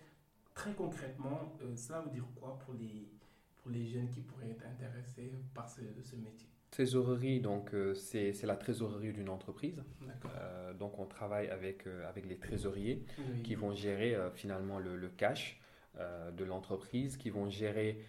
[0.54, 3.10] Très concrètement, ça veut dire quoi pour les,
[3.58, 6.53] pour les jeunes qui pourraient être intéressés par ce, ce métier?
[6.74, 9.84] Trésorerie, donc euh, c'est la trésorerie d'une entreprise.
[10.26, 13.06] Euh, donc on travaille avec, euh, avec les trésoriers
[13.44, 15.60] qui vont gérer finalement le, le cash
[16.00, 18.04] de l'entreprise, qui vont gérer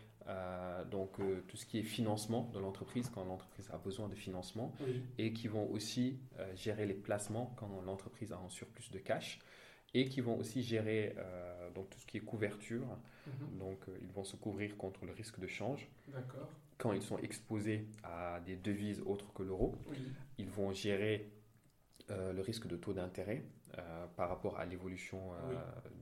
[0.90, 4.74] donc tout ce qui est financement de l'entreprise quand l'entreprise a besoin de financement
[5.18, 6.18] et qui vont aussi
[6.54, 9.40] gérer les placements quand l'entreprise a un surplus de cash
[9.92, 11.14] et qui vont aussi gérer
[11.74, 12.86] donc tout ce qui est couverture.
[13.26, 13.58] Mhm.
[13.58, 15.86] Donc ils vont se couvrir contre le risque de change.
[16.08, 16.48] D'accord
[16.84, 19.74] quand ils sont exposés à des devises autres que l'euro,
[20.36, 21.32] ils vont gérer
[22.10, 23.42] euh, le risque de taux d'intérêt
[24.16, 25.32] par rapport à l'évolution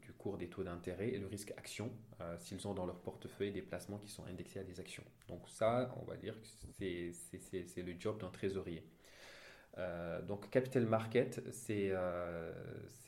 [0.03, 1.91] du cours des taux d'intérêt et le risque action
[2.37, 5.05] s'ils ont dans leur portefeuille des placements qui sont indexés à des actions.
[5.27, 8.85] Donc ça, on va dire que c'est le job d'un trésorier.
[9.79, 12.53] Euh, donc capital market, c'est euh,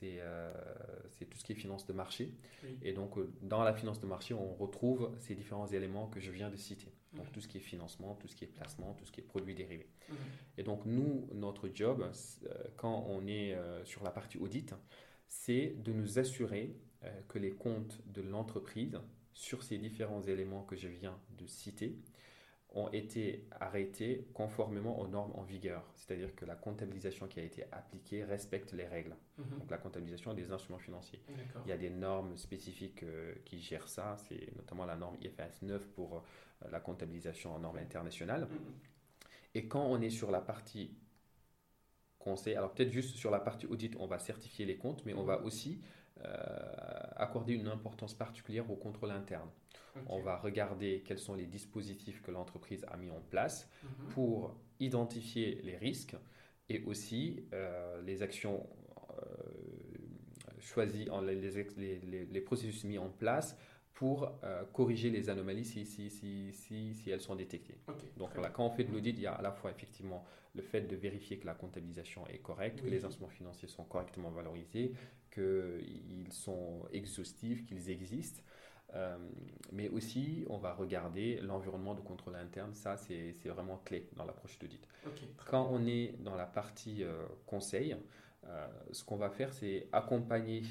[0.02, 0.52] euh,
[1.10, 2.32] c'est tout ce qui est finance de marché.
[2.82, 6.50] Et donc dans la finance de marché, on retrouve ces différents éléments que je viens
[6.50, 6.92] de citer.
[7.14, 9.24] Donc tout ce qui est financement, tout ce qui est placement, tout ce qui est
[9.24, 9.88] produits dérivés.
[10.58, 12.10] Et donc nous, notre job,
[12.76, 14.74] quand on est sur la partie audit,
[15.28, 16.76] c'est de nous assurer
[17.28, 18.98] que les comptes de l'entreprise
[19.32, 21.98] sur ces différents éléments que je viens de citer
[22.74, 25.84] ont été arrêtés conformément aux normes en vigueur.
[25.94, 29.16] C'est-à-dire que la comptabilisation qui a été appliquée respecte les règles.
[29.38, 29.58] Mhm.
[29.60, 31.20] Donc la comptabilisation des instruments financiers.
[31.64, 34.16] Il y a des normes spécifiques euh, qui gèrent ça.
[34.28, 38.48] C'est notamment la norme IFRS 9 pour euh, la comptabilisation en normes internationales.
[38.50, 38.58] Mhm.
[39.54, 40.96] Et quand on est sur la partie
[42.18, 45.22] conseil, alors peut-être juste sur la partie audit, on va certifier les comptes, mais on
[45.22, 45.80] va aussi
[46.24, 46.28] euh,
[47.16, 49.48] accorder une importance particulière au contrôle interne.
[50.06, 54.08] On va regarder quels sont les dispositifs que l'entreprise a mis en place mhm.
[54.10, 56.16] pour identifier les risques
[56.68, 58.66] et aussi euh, les actions
[59.10, 59.24] euh,
[60.60, 61.08] choisies,
[61.76, 63.56] les, les, processus mis en place
[63.92, 67.76] pour euh, corriger les anomalies si, si, si, si, elles sont détectées.
[68.16, 70.24] Donc voilà, quand on fait de l'audit, il y a à la fois effectivement
[70.54, 74.30] le fait de vérifier que la comptabilisation est correcte, que les instruments financiers sont correctement
[74.30, 74.92] valorisés,
[75.32, 78.42] qu'ils sont exhaustifs, qu'ils existent.
[78.94, 79.16] Euh,
[79.72, 82.74] mais aussi, on va regarder l'environnement de contrôle interne.
[82.74, 84.86] Ça, c'est vraiment clé dans l'approche d'audit.
[85.46, 87.96] Quand on est dans la partie euh, conseil,
[88.46, 90.62] euh, ce qu'on va faire, c'est accompagner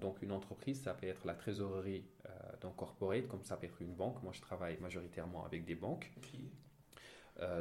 [0.00, 0.82] donc une entreprise.
[0.82, 2.04] Ça peut être la trésorerie
[2.60, 4.22] d'un corporate, comme ça peut être une banque.
[4.22, 6.10] Moi, je travaille majoritairement avec des banques.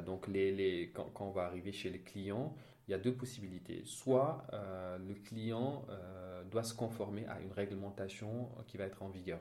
[0.06, 2.56] donc, les, les, quand, quand, on va arriver chez les clients,
[2.88, 3.82] il y a deux possibilités.
[3.86, 5.86] Soit le client
[6.50, 9.40] doit se conformer à une réglementation qui va être en vigueur.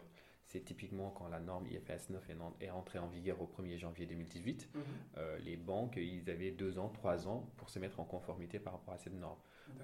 [0.48, 2.30] C'est typiquement quand la norme IFRS 9
[2.60, 4.70] est entrée en vigueur au 1er janvier 2018.
[4.74, 4.82] Mhm.
[5.18, 8.72] Euh, les banques, ils avaient deux ans, trois ans pour se mettre en conformité par
[8.72, 9.38] rapport à cette norme.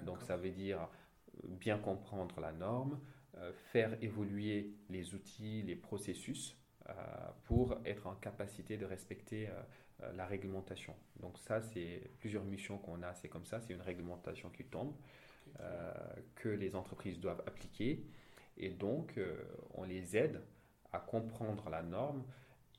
[0.06, 2.98] Donc ça veut dire euh, bien comprendre la norme,
[3.36, 6.56] euh, faire évoluer les outils, les processus
[7.44, 9.48] pour être en capacité de respecter
[10.12, 10.94] la réglementation.
[11.18, 14.92] Donc ça, c'est plusieurs missions qu'on a, c'est comme ça, c'est une réglementation qui tombe,
[16.34, 18.04] que les entreprises doivent appliquer.
[18.58, 19.18] Et donc,
[19.72, 20.42] on les aide
[20.94, 22.24] à comprendre la norme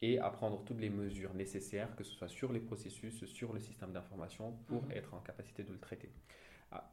[0.01, 3.59] et à prendre toutes les mesures nécessaires, que ce soit sur les processus, sur le
[3.59, 4.91] système d'information, pour mhm.
[4.91, 6.11] être en capacité de le traiter.
[6.71, 6.91] Ah,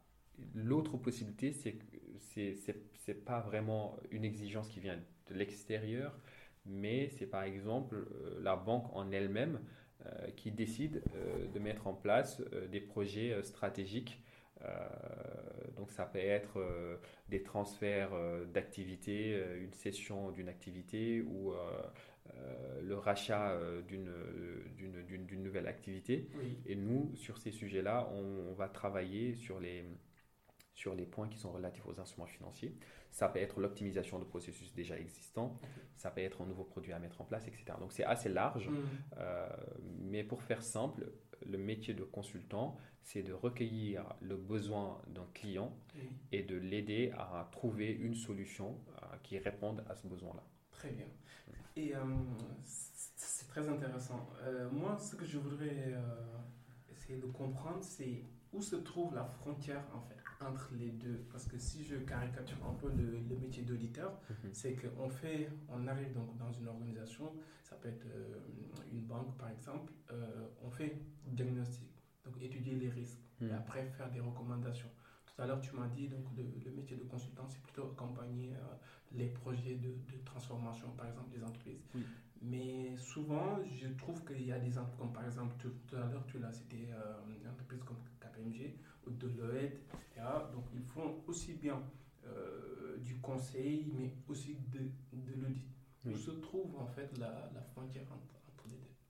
[0.54, 1.86] l'autre possibilité, c'est que
[2.34, 4.98] ce n'est pas vraiment une exigence qui vient
[5.28, 6.18] de l'extérieur,
[6.64, 9.60] mais c'est par exemple euh, la banque en elle-même
[10.06, 14.22] euh, qui décide euh, de mettre en place des projets stratégiques
[15.76, 16.96] donc ça peut être euh,
[17.28, 21.52] des transferts euh, d'activités, une cession d'une activité ou
[22.80, 23.58] le rachat
[23.88, 26.28] d'une nouvelle activité.
[26.66, 29.84] Et nous, sur ces sujets-là, on, va travailler sur les,
[30.74, 32.74] sur les points qui sont relatifs aux instruments financiers.
[33.10, 35.58] Ça peut être l'optimisation de processus déjà existants,
[35.96, 37.64] ça peut être un nouveau produit à mettre en place, etc.
[37.78, 39.18] Donc c'est assez large, mmh.
[40.00, 41.12] mais pour faire simple,
[41.46, 45.76] le métier de consultant, c'est de recueillir le besoin d'un client
[46.30, 50.42] et de l'aider à trouver une solution euh, qui réponde à ce besoin-là.
[50.70, 51.06] Très bien.
[51.76, 52.00] Et euh,
[52.64, 54.28] c'est très intéressant.
[54.42, 55.94] Euh, moi, ce que je voudrais
[56.90, 60.21] essayer de comprendre, c'est où se trouve la frontière en fait?
[60.42, 64.50] Entre les deux Parce que si je caricature un peu le, métier d'auditeur, mhm.
[64.52, 67.32] c'est qu'on fait, on arrive donc dans une organisation,
[67.62, 68.06] ça peut être
[68.92, 69.92] une banque par exemple,
[70.62, 71.92] on fait diagnostic
[72.24, 73.54] donc étudier les risques et hmm.
[73.54, 74.88] après faire des recommandations.
[75.26, 78.74] Tout à l'heure, tu m'as dit donc le, métier de consultant, c'est plutôt accompagner euh,
[79.12, 81.82] les projets de, transformation, par exemple, des entreprises.
[82.42, 86.24] Mais souvent, je trouve qu'il y a des entreprises, comme par exemple, tout, à l'heure,
[86.26, 88.74] tu l'as cité, euh, une entreprise comme KPMG
[89.10, 90.26] Deloitte, etc.
[90.52, 91.82] Donc, ils font aussi bien
[92.26, 94.78] euh, du conseil, mais aussi de,
[95.12, 95.68] de l'audit.
[96.04, 98.32] Où se trouve en fait la, la frontière entre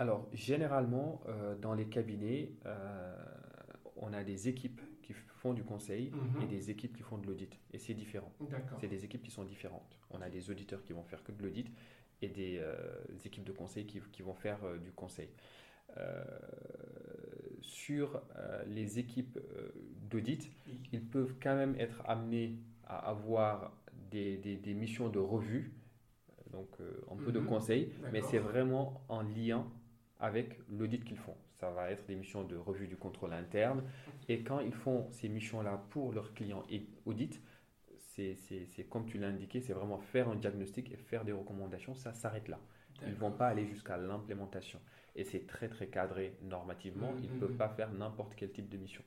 [0.03, 3.15] alors, généralement, euh, dans les cabinets, euh,
[3.95, 6.09] on a des équipes qui font du conseil
[6.41, 6.49] et mhm.
[6.49, 7.57] des équipes qui font de l'audit.
[7.73, 8.33] Et c'est différent.
[8.81, 9.97] C'est des équipes qui sont différentes.
[10.11, 11.71] On a des auditeurs qui vont faire que de l'audit
[12.21, 12.61] et des,
[13.25, 15.29] équipes de conseil qui, vont faire du conseil.
[17.61, 18.23] Sur
[18.67, 19.39] les équipes
[20.11, 20.51] d'audit,
[20.93, 23.73] ils peuvent quand même être amenés à avoir
[24.11, 25.73] des, des, missions de revue,
[26.51, 26.69] donc
[27.11, 27.47] un peu de mhm.
[27.47, 29.67] conseil, mais c'est vraiment en lien
[30.23, 31.37] avec l'audit qu'ils font.
[31.55, 33.83] Ça va être des missions de revue du contrôle interne.
[34.29, 37.41] Et quand ils font ces missions-là pour leurs clients et audit,
[37.97, 42.13] c'est comme tu l'as indiqué, c'est vraiment faire un diagnostic et faire des recommandations, ça
[42.15, 42.59] s'arrête là.
[43.03, 44.79] Ils ne vont pas aller jusqu'à l'implémentation.
[45.15, 48.79] Et c'est très très cadré normativement, ils ne peuvent pas faire n'importe quel type de
[48.79, 49.03] mission.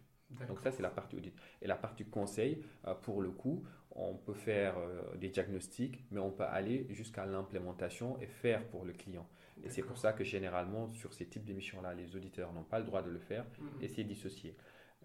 [0.47, 1.33] Donc ça, c'est la partie audit.
[1.61, 6.19] Et la partie conseil, euh, pour le coup, on peut faire euh, des diagnostics, mais
[6.19, 9.27] on peut aller jusqu'à l'implémentation et faire pour le client.
[9.63, 12.85] Et c'est pour ça que généralement, sur ces types d'émissions-là, les auditeurs n'ont pas le
[12.85, 13.83] droit de le faire mhm.
[13.83, 14.55] et c'est dissocié.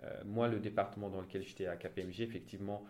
[0.03, 2.85] Euh, moi, le département dans lequel j'étais à KPMG, effectivement,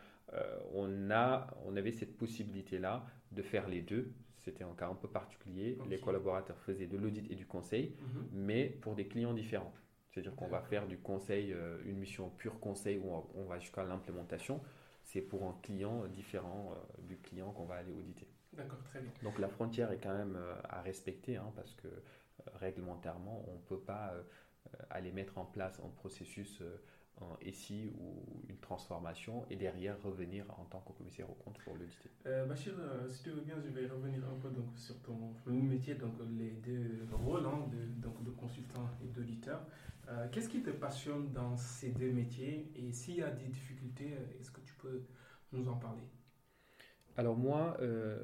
[0.75, 4.13] on, a, on avait cette possibilité-là de faire les deux.
[4.45, 5.79] C'était un cas un peu particulier.
[5.89, 8.29] Les collaborateurs faisaient de l'audit et du conseil, mhm.
[8.33, 9.73] mais pour des clients différents.
[10.11, 13.85] C'est-à-dire qu'on va faire du conseil, euh, une mission pure conseil où on va jusqu'à
[13.85, 14.61] l'implémentation.
[15.05, 18.27] C'est pour un client différent euh, du client qu'on va aller auditer.
[18.53, 19.13] D'accord, très bien.
[19.23, 21.89] Donc la frontière est quand même euh, à respecter hein, parce que
[22.55, 24.15] réglementairement, on ne peut pas
[24.89, 26.63] aller mettre en place un processus
[27.21, 31.75] un SI ou une transformation et derrière revenir en tant que commissaire au compte pour
[31.75, 32.11] l'auditer.
[32.27, 32.75] Euh, Bachir,
[33.09, 36.51] si tu veux bien, je vais revenir un peu donc, sur ton métier, donc les
[36.51, 39.61] deux rôles hein, de, donc, de consultant et d'auditeur.
[40.11, 44.13] Euh, qu'est-ce qui te passionne dans ces deux métiers et s'il y a des difficultés,
[44.13, 45.03] euh, est-ce que tu peux
[45.53, 46.03] nous en parler?
[47.17, 48.19] Alors moi, euh,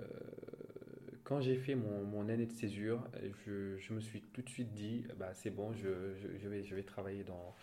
[1.22, 3.06] quand j'ai fait mon, mon, année de césure,
[3.46, 6.74] je, je, me suis tout de suite dit, bah, c'est bon, je, je, vais, je
[6.74, 7.54] vais travailler dans,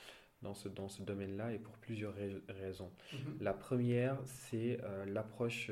[0.44, 2.14] dans ce, dans ce domaine-là et pour plusieurs
[2.50, 2.92] raisons.
[3.14, 3.38] Mhm.
[3.42, 5.72] La première, c'est l'approche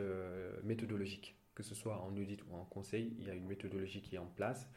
[0.64, 1.36] méthodologique.
[1.54, 4.20] Que ce soit en audit ou en conseil, il y a une méthodologie qui est
[4.20, 4.70] en place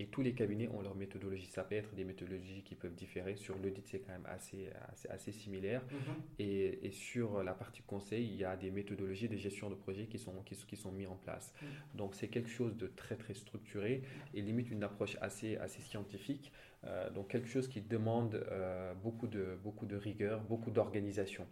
[0.00, 1.46] et tous les cabinets ont leur méthodologie.
[1.46, 3.34] Ça peut être des méthodologies qui peuvent différer.
[3.36, 4.68] Sur l'audit, c'est quand même assez,
[5.08, 5.82] assez, similaire.
[5.90, 6.14] Mhm.
[6.38, 10.06] et, et, sur la partie conseil, il y a des méthodologies de gestion de projet
[10.06, 11.52] qui sont, qui, qui sont mis en place.
[11.60, 11.68] Mhm.
[11.94, 14.02] Donc, c'est quelque chose de très, très structuré
[14.34, 16.52] et limite une approche assez, assez scientifique.
[16.84, 21.46] Euh, donc, quelque chose qui demande euh, beaucoup, de, beaucoup de rigueur, beaucoup d'organisation.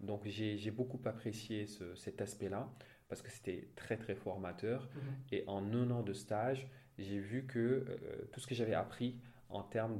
[0.00, 2.70] Donc, j'ai beaucoup apprécié ce, cet aspect-là
[3.08, 4.82] parce que c'était très, très formateur.
[4.94, 5.00] Mhm.
[5.32, 6.68] Et en un an de stage,
[6.98, 7.84] j'ai vu que euh,
[8.32, 9.16] tout ce que j'avais appris
[9.50, 9.98] en termes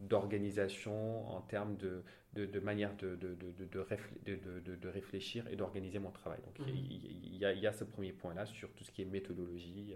[0.00, 2.02] d'organisation, en termes de,
[2.34, 6.40] de, manière de, réfléchir et d'organiser mon travail.
[6.44, 9.04] Donc il, y a, il, y a, ce premier point-là sur tout ce qui est
[9.04, 9.94] méthodologie,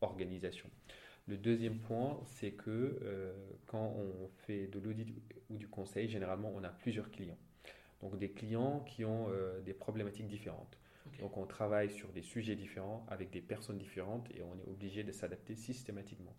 [0.00, 0.70] organisation.
[1.28, 3.32] Le deuxième point, c'est que euh,
[3.66, 5.12] quand on fait de l'audit
[5.50, 7.38] ou du conseil, généralement on a plusieurs clients.
[8.00, 10.78] Donc des clients qui ont euh, des problématiques différentes.
[11.20, 15.02] Donc on travaille sur des sujets différents avec des personnes différentes et on est obligé
[15.02, 16.34] de s'adapter systématiquement.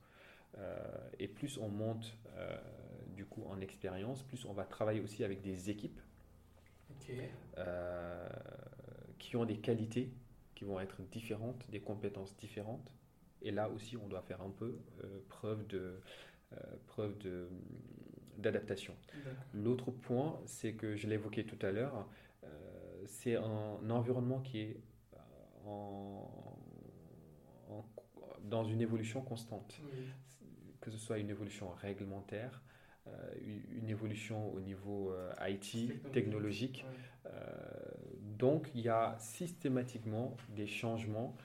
[0.57, 0.77] Euh,
[1.19, 2.17] et plus on monte
[3.15, 5.99] du coup en expérience, plus on va travailler aussi avec des équipes
[9.17, 10.11] qui ont des qualités
[10.53, 12.91] qui vont être différentes, des compétences différentes.
[13.41, 14.77] Et là aussi, on doit faire un peu
[15.29, 15.99] preuve de
[16.87, 17.47] preuve de
[18.37, 18.95] d'adaptation.
[19.53, 22.07] L'autre point, c'est que je l'évoquais tout à l'heure,
[23.07, 24.77] c'est un, environnement qui est
[25.65, 26.21] euh,
[28.43, 29.81] dans une évolution constante.
[30.81, 32.61] Que ce soit une évolution réglementaire,
[33.07, 33.11] euh,
[33.71, 36.85] une évolution au niveau euh, IT, technologique.
[38.37, 41.35] donc, il y a systématiquement des changements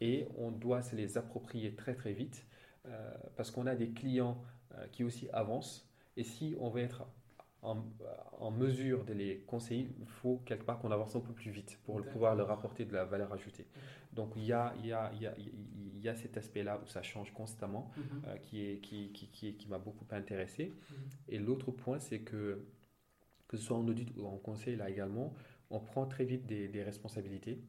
[0.00, 2.46] et on doit se les approprier très très vite
[3.36, 4.40] parce qu'on a des clients
[4.92, 5.88] qui aussi avancent.
[6.16, 7.04] Et si on veut être
[7.62, 11.78] en, mesure de les conseiller, il faut quelque part qu'on avance un peu plus vite
[11.84, 13.66] pour pouvoir leur apporter de la valeur ajoutée.
[14.12, 16.80] Donc il y a, il y a, il y a, il y a cet aspect-là
[16.82, 18.04] où ça change constamment, mhm.
[18.26, 20.72] euh, qui, est, qui, qui, qui, qui m'a beaucoup intéressé.
[20.90, 20.96] Mhm.
[21.28, 22.64] Et l'autre point, c'est que,
[23.48, 25.34] que ce soit en audit ou en conseil, là également,
[25.70, 27.60] on prend très vite des, des responsabilités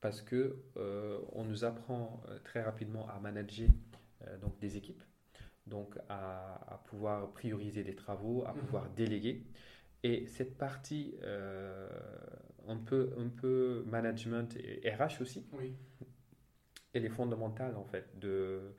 [0.00, 3.68] parce que euh, on nous apprend euh, très rapidement à manager
[4.40, 5.02] donc des équipes
[5.66, 8.60] donc à, pouvoir prioriser des travaux, à mhm.
[8.60, 9.44] pouvoir déléguer.
[10.02, 11.88] Et cette partie euh,
[12.68, 15.74] un, peu, un peu management et RH aussi, oui.
[16.92, 18.70] elle est fondamentale en fait, euh,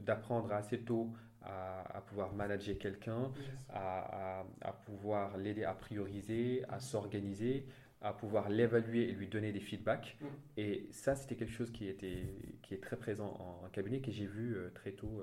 [0.00, 1.12] d'apprendre assez tôt
[1.42, 3.32] à, pouvoir manager quelqu'un,
[3.70, 7.66] à, à, pouvoir l'aider à prioriser, à s'organiser,
[8.00, 10.16] à pouvoir l'évaluer et lui donner des feedbacks.
[10.20, 10.28] Mhm.
[10.56, 14.26] Et ça, c'était quelque chose qui, était, qui est très présent en, cabinet, que j'ai
[14.26, 15.22] vu euh, très tôt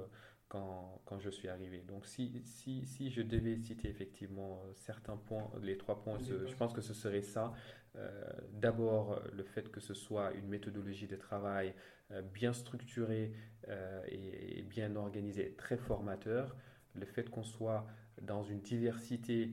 [0.49, 1.83] quand, quand, je suis arrivé.
[1.87, 6.55] Donc si, si, si, je devais citer effectivement euh, certains points, les trois points, je
[6.55, 7.53] pense que ce serait ça.
[7.95, 8.23] Euh,
[8.53, 11.73] d'abord, le fait que ce soit une méthodologie de travail
[12.11, 13.33] euh, bien structurée
[14.07, 16.55] et, bien organisée, très formateur.
[16.95, 17.85] Le fait qu'on soit
[18.21, 19.51] dans une diversité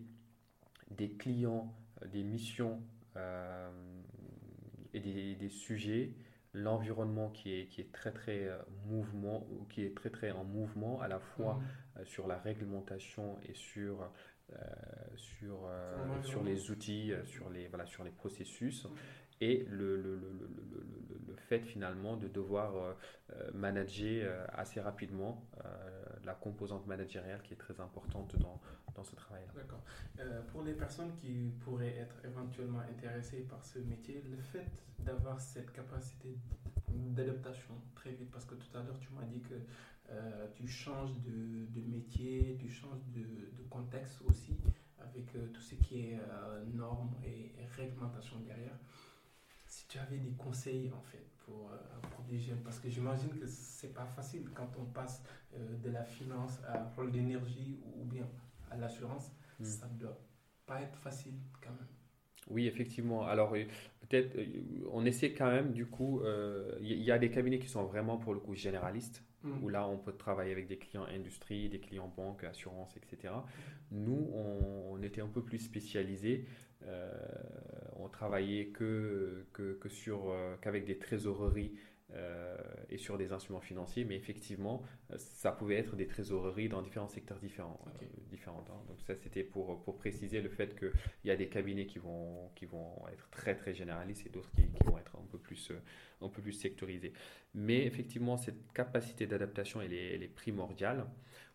[0.90, 1.74] des clients,
[2.12, 2.80] des missions
[3.16, 6.14] et des, des sujets
[6.54, 8.56] l'environnement qui est, qui est très très euh,
[8.86, 11.62] mouvement qui est très très en mouvement à la fois mhm.
[11.98, 14.08] euh, sur la réglementation et sur
[14.52, 14.56] euh,
[15.16, 15.68] sur,
[16.22, 18.86] sur les outils, sur les, voilà, sur les processus.
[19.40, 22.92] Et le, le, le, le, fait finalement de devoir euh,
[23.32, 25.44] euh, manager euh, assez rapidement
[26.24, 28.58] la composante managériale qui est très importante dans,
[28.94, 29.42] dans ce travail.
[29.54, 29.82] D'accord.
[30.48, 34.70] pour les personnes qui pourraient être éventuellement intéressées par ce métier, le fait
[35.00, 36.38] d'avoir cette capacité
[36.88, 39.54] d'adaptation très vite, parce que tout à l'heure tu m'as dit que
[40.54, 44.56] tu changes de, de, métier, tu changes de, de contexte aussi,
[44.98, 46.18] avec tout ce qui est
[46.72, 48.78] normes et réglementation derrière
[49.94, 53.46] tu avais des conseils en fait pour, euh, pour des jeunes, parce que j'imagine que
[53.46, 55.22] c'est pas facile quand on passe
[55.54, 58.26] euh, de la finance à rôle d'énergie ou bien
[58.72, 59.30] à l'assurance,
[59.60, 59.64] hmm.
[59.64, 60.18] ça ne doit
[60.66, 61.86] pas être facile quand même.
[62.50, 63.24] Oui, effectivement.
[63.24, 63.64] Alors, euh,
[64.00, 64.36] peut-être,
[64.90, 66.22] on essaie quand même, du coup,
[66.80, 69.62] il y, a des cabinets qui sont vraiment, pour le coup, généralistes, hmm.
[69.62, 73.32] où là, on peut travailler avec des clients industrie, des clients banque, assurance, etc.
[73.92, 76.63] Nous, on, on était un peu plus spécialisés euh,
[78.04, 81.72] on travaillait que, que, sur, euh, qu'avec des trésoreries
[82.12, 82.56] euh,
[82.90, 84.82] et sur des instruments financiers, mais effectivement,
[85.16, 87.80] ça pouvait être des trésoreries dans différents secteurs différents.
[88.30, 88.82] différents hein.
[88.88, 90.92] Donc ça, c'était pour, pour préciser le fait qu'il
[91.24, 94.62] y a des cabinets qui vont, qui vont être très très généralistes et d'autres qui,
[94.62, 95.72] qui, vont être un peu plus,
[96.24, 97.12] un peu plus sectorisés.
[97.54, 101.06] Mais effectivement, cette capacité d'adaptation, elle est, elle est primordiale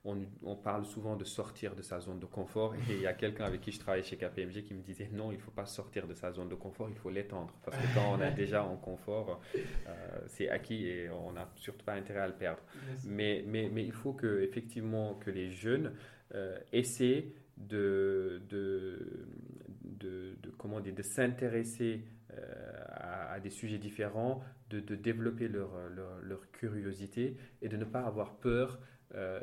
[0.06, 2.74] on, parle souvent de sortir de sa zone de confort.
[2.76, 5.32] Et il y a quelqu'un avec qui je travaille chez KPMG qui me disait non,
[5.32, 7.54] il ne faut pas sortir de sa zone de confort, il faut l'étendre.
[7.66, 11.86] Parce que quand on est déjà en confort, euh, c'est acquis et on n'a surtout
[11.86, 12.62] pas intérêt à le perdre.
[13.06, 15.94] Mais, mais, mais il faut que, effectivement que les jeunes
[16.34, 19.28] euh, essaient de, de,
[19.84, 22.86] de, comment dire, de s'intéresser euh,
[23.28, 28.36] à, des sujets différents, de, développer leur, leur, leur, curiosité et de ne pas avoir
[28.36, 28.80] peur
[29.16, 29.40] euh,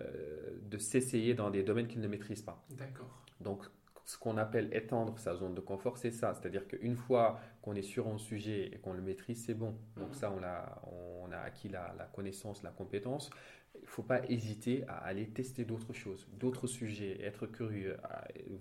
[0.62, 2.64] de s'essayer dans des domaines qu'il ne maîtrise pas.
[2.70, 3.24] D'accord.
[3.40, 3.64] Donc,
[4.04, 6.34] ce qu'on appelle étendre sa zone de confort, c'est ça.
[6.34, 9.76] C'est-à-dire qu'une fois qu'on est sur un sujet et qu'on le maîtrise, c'est bon.
[9.96, 10.14] Donc mhm.
[10.14, 10.80] ça, on a,
[11.24, 13.30] on a acquis la, connaissance, la compétence.
[13.74, 17.96] Il ne faut pas hésiter à aller tester d'autres choses, d'autres sujets, être curieux,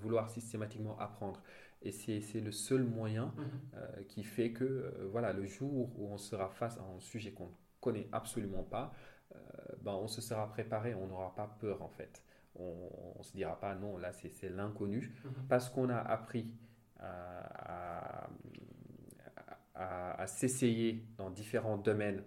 [0.02, 1.42] vouloir systématiquement apprendre.
[1.86, 3.46] Et c'est le seul moyen mhm.
[3.76, 7.32] euh, qui fait que, euh, voilà, le jour où on sera face à un sujet
[7.32, 8.92] qu'on ne connaît absolument pas,
[9.36, 9.38] euh,
[9.82, 12.24] ben, on se sera préparé, on n'aura pas peur en fait.
[12.56, 15.48] On ne se dira pas non, là c'est l'inconnu, mhm.
[15.48, 16.52] parce qu'on a appris
[17.00, 18.28] à,
[20.26, 22.24] s'essayer dans différents domaines,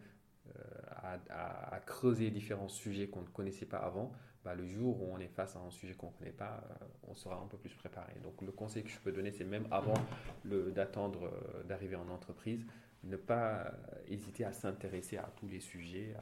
[1.30, 4.12] à, creuser différents sujets qu'on ne connaissait pas avant.
[4.54, 7.14] Le jour où on est face à un sujet qu'on ne connaît pas, euh, on
[7.14, 8.14] sera un peu plus préparé.
[8.22, 9.94] Donc le conseil que je peux donner, c'est même avant
[10.44, 11.30] d'attendre
[11.66, 12.64] d'arriver en entreprise,
[13.04, 13.72] ne pas
[14.08, 16.14] hésiter à s'intéresser à tous les sujets,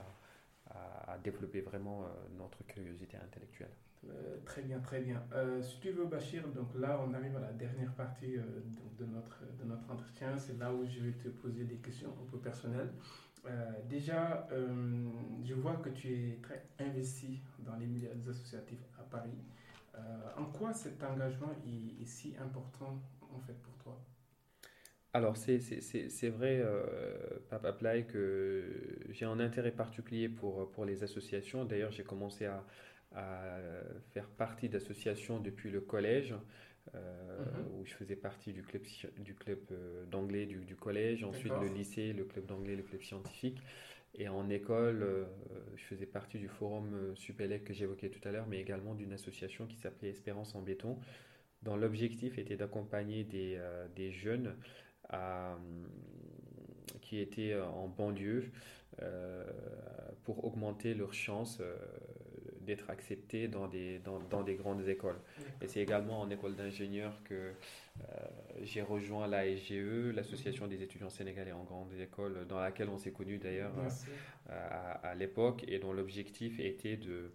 [0.71, 2.09] à, développer vraiment euh,
[2.39, 3.71] notre curiosité intellectuelle.
[4.09, 5.23] Euh, très bien, très bien.
[5.33, 9.41] Euh, si tu veux, Bachir, donc là, on arrive à la dernière partie de, notre,
[9.59, 10.37] de notre entretien.
[10.37, 12.91] C'est là où je vais te poser des questions un peu personnelles.
[13.89, 14.49] Déjà,
[15.45, 19.45] je vois que tu es très investi dans les milieux associatifs à Paris.
[20.37, 23.01] en quoi cet engagement est, si important
[23.35, 24.01] en fait pour toi?
[25.17, 27.17] Alors, c'est vrai, euh,
[27.49, 31.65] Papa Play, que j'ai un intérêt particulier pour, pour les associations.
[31.65, 32.63] D'ailleurs, j'ai commencé à,
[34.11, 36.35] faire partie d'associations depuis le collège,
[36.95, 37.75] euh, mhm.
[37.75, 38.83] où je faisais partie du club,
[39.19, 43.59] du club euh, d'anglais du, collège, ensuite le lycée, le club d'anglais, le club scientifique.
[44.19, 45.27] Et en école,
[45.75, 49.67] je faisais partie du forum Supélec que j'évoquais tout à l'heure, mais également d'une association
[49.67, 50.99] qui s'appelait Espérance en béton,
[51.63, 53.61] dont l'objectif était d'accompagner des,
[53.95, 54.57] des jeunes
[57.07, 58.51] qui étaient euh, en banlieue
[59.03, 59.45] euh,
[60.25, 61.77] pour augmenter leurs chances euh,
[62.67, 65.19] d'être acceptés dans des, dans, dans, des grandes écoles.
[65.63, 67.53] Et c'est également en école d'ingénieur que
[68.63, 73.39] j'ai rejoint l'ASGE, l'Association des étudiants sénégalais en grandes écoles, dans laquelle on s'est connus
[73.39, 73.73] d'ailleurs
[74.51, 77.31] à, à l'époque, et dont l'objectif était de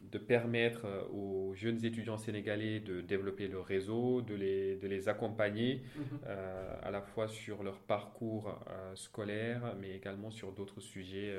[0.00, 5.08] de permettre euh, aux jeunes étudiants sénégalais de développer leur réseau, de les, de les
[5.08, 6.04] accompagner mhm.
[6.26, 11.36] euh, à la fois sur leur parcours euh, scolaire, mais également sur d'autres sujets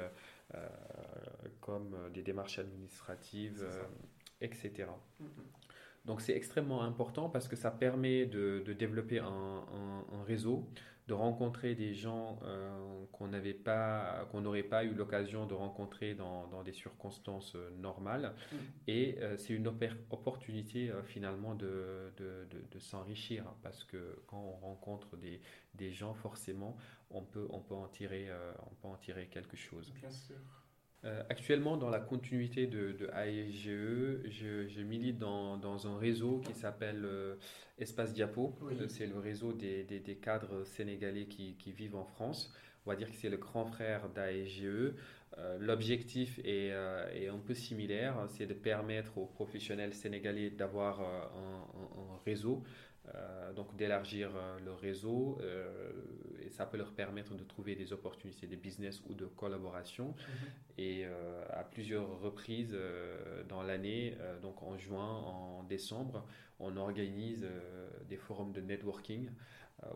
[1.62, 3.66] comme des démarches administratives,
[4.41, 4.89] etc.
[5.20, 5.28] Mhm.
[6.06, 10.68] Donc c'est extrêmement important parce que ça permet de, de développer un, un, réseau,
[11.08, 16.14] de rencontrer des gens euh, qu'on n'avait pas, qu'on n'aurait pas eu l'occasion de rencontrer
[16.14, 18.34] dans, dans des circonstances euh, normales.
[18.52, 18.56] Mm.
[18.88, 25.18] Et euh, c'est une opportunité finalement de, de, de, s'enrichir parce que quand on rencontre
[25.18, 25.41] des,
[25.76, 26.78] des gens, forcément,
[27.12, 28.28] on peut, on peut en tirer,
[28.72, 29.91] on peut en tirer quelque chose.
[29.93, 30.36] Bien sûr.
[31.05, 36.39] Euh, actuellement, dans la continuité de, de AEGE, je, je milite dans, dans, un réseau
[36.39, 37.36] qui s'appelle euh,
[37.78, 38.57] Espace Diapo.
[38.62, 38.74] Oui.
[38.82, 42.53] Euh, C'est le réseau des, des, des cadres sénégalais qui, qui vivent en France.
[42.86, 44.64] On va dire que c'est le grand frère d'AEGE.
[45.38, 50.99] Euh, L'objectif est, euh, est un peu similaire, c'est de permettre aux professionnels sénégalais d'avoir
[51.01, 52.64] euh, un, un- un réseau,
[53.16, 55.91] euh, donc d'élargir euh, le réseau, euh,
[56.50, 60.16] ça peut leur permettre de trouver des opportunités de business ou de collaboration.
[60.78, 66.26] Et euh, à plusieurs reprises euh, dans l'année, euh, donc en juin, en décembre,
[66.60, 67.47] on organise
[68.10, 69.30] des forums de networking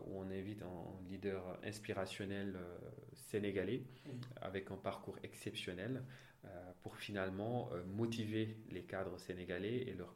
[0.06, 2.56] où on invite un leader inspirationnel
[3.12, 3.82] sénégalais
[4.40, 6.02] avec un parcours exceptionnel
[6.82, 10.14] pour finalement euh, motiver les cadres sénégalais et leur,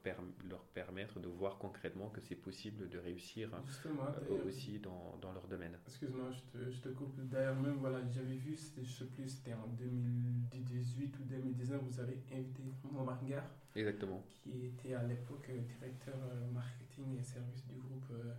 [0.49, 5.33] leur permettre de voir concrètement que c'est possible de réussir Justement, euh, aussi dans, dans
[5.33, 5.79] leur domaine.
[5.87, 7.19] excuse-moi, je te, je te coupe.
[7.29, 12.23] D'ailleurs, même, voilà, j'avais vu, je sais plus, c'était en 2018 ou 2019, vous avez
[12.33, 14.23] invité Momar Gar, Exactement.
[14.43, 18.35] qui était à l'époque euh, directeur euh, marketing et service du groupe, euh,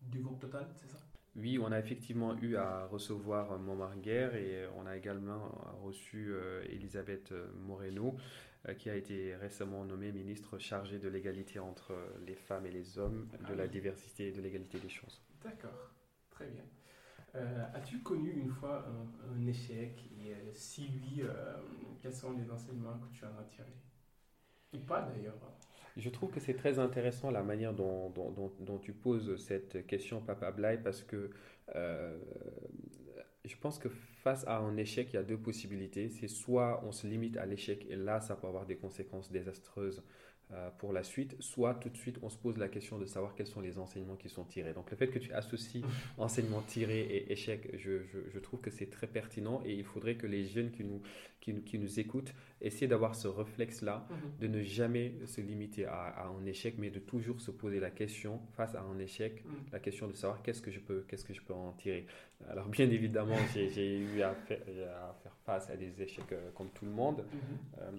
[0.00, 0.98] du groupe Total, c'est ça?
[1.34, 5.48] Oui, on a effectivement eu à recevoir Montmarguerre et on a également
[5.82, 8.16] reçu euh, Elisabeth Moreno,
[8.68, 11.94] euh, qui a été récemment nommée ministre chargée de l'égalité entre
[12.26, 13.68] les femmes et les hommes, de Ah la oui.
[13.68, 15.22] diversité et de l'égalité des chances.
[15.42, 15.90] D'accord,
[16.30, 16.64] très bien.
[17.34, 20.10] Euh, As-tu connu une fois un, un échec?
[20.22, 21.56] Et euh, si oui, euh,
[22.02, 23.76] quels sont les enseignements que tu en as tirés?
[24.74, 25.38] Ou pas d'ailleurs
[25.96, 28.12] Je trouve que c'est très intéressant la manière dont,
[28.80, 31.30] tu poses cette question, Papa Blay, parce que
[31.74, 32.18] euh,
[33.44, 36.08] je pense que face à un échec, il y a deux possibilités.
[36.08, 40.02] C'est soit on se limite à l'échec et là, ça peut avoir des conséquences désastreuses
[40.78, 43.46] pour la suite, soit tout de suite on se pose la question de savoir quels
[43.46, 44.72] sont les enseignements qui sont tirés.
[44.74, 45.82] Donc le fait que tu associes
[46.18, 50.16] enseignement tiré et échec, je, je- je trouve que c'est très pertinent et il faudrait
[50.16, 51.00] que les jeunes qui nous,
[51.40, 54.06] qui qui nous écoutent essaient d'avoir ce réflexe-là
[54.40, 57.90] de ne jamais se limiter à, à un échec, mais de toujours se poser la
[57.90, 59.48] question face à un échec, Mm.
[59.72, 62.06] la question de savoir qu'est-ce que je peux, qu'est-ce que je peux en tirer.
[62.48, 66.50] Alors bien évidemment, j'ai j'ai eu à faire, à faire face à des échecs euh,
[66.54, 67.24] comme tout le monde.
[67.32, 67.58] Mhm.
[67.80, 67.90] Euh,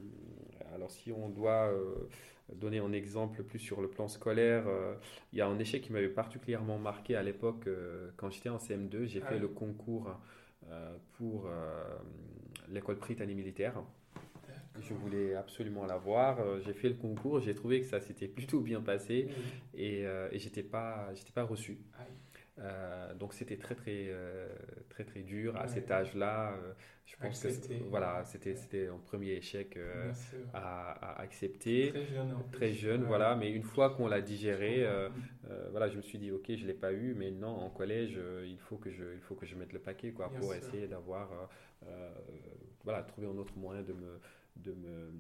[0.76, 2.08] alors si on doit euh,
[2.54, 4.96] donner un exemple plus sur le plan scolaire, euh,
[5.32, 8.60] il y a un échec qui m'avait particulièrement marqué à l'époque euh, quand j'étais en
[8.60, 9.06] CM2.
[9.06, 9.40] J'ai Ah fait oui.
[9.40, 10.10] le concours
[10.70, 11.48] euh, pour
[12.70, 13.84] l'école Britannique militaire.
[14.80, 16.40] Je voulais absolument l'avoir.
[16.66, 19.28] J'ai fait le concours, j'ai trouvé que ça s'était plutôt bien passé
[19.76, 21.78] et, et j'étais pas, j'étais pas reçu.
[21.94, 22.08] Aïe.
[22.60, 24.48] Euh, donc c'était très très euh,
[24.90, 25.68] très très dur à Ouais.
[25.68, 26.54] cet âge-là.
[26.54, 26.74] Euh,
[27.06, 27.80] je pense Accepter.
[27.80, 29.78] que voilà, c'était c'était un premier échec
[30.54, 31.90] à, à accepter.
[31.90, 32.32] Très jeune.
[32.34, 32.52] en plus.
[32.52, 33.08] Très jeune, Ouais.
[33.08, 33.36] voilà.
[33.36, 34.86] Mais une fois qu'on l'a digéré,
[35.72, 38.58] voilà, je me suis dit ok, je l'ai pas eu, mais non, en collège, il
[38.60, 40.58] faut que je, il faut que je mette le paquet quoi, Bien pour sûr.
[40.58, 41.30] essayer d'avoir,
[42.84, 44.20] voilà, trouver un autre moyen de me,
[44.58, 45.12] de me,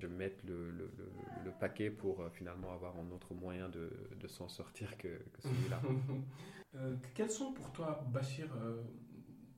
[0.00, 1.12] de mettre le, le, le,
[1.44, 5.42] le paquet pour euh, finalement avoir un autre moyen de, de s'en sortir que, que
[5.42, 5.80] celui-là.
[6.74, 8.82] Euh, quels sont pour toi, Bachir, euh,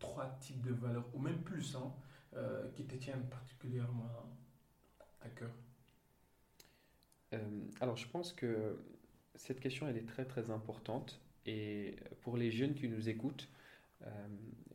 [0.01, 1.93] trois types de valeurs, ou même plus, hein,
[2.35, 4.11] euh, qui te tiennent particulièrement
[5.21, 5.53] à cœur?
[7.35, 7.39] Euh,
[7.81, 8.77] alors, je pense que
[9.37, 11.21] cette question, elle est très très importante.
[11.47, 13.49] Et pour les jeunes qui nous écoutent,
[14.03, 14.27] euh,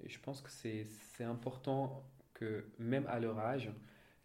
[0.06, 3.72] je pense que c'est c'est important que même à leur âge,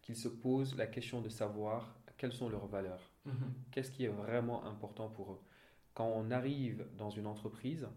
[0.05, 3.11] qu'ils se posent la question de savoir quelles sont leurs valeurs.
[3.71, 5.41] Qu'est-ce qui est vraiment important pour eux?
[5.95, 7.89] Quand on arrive dans une entreprise,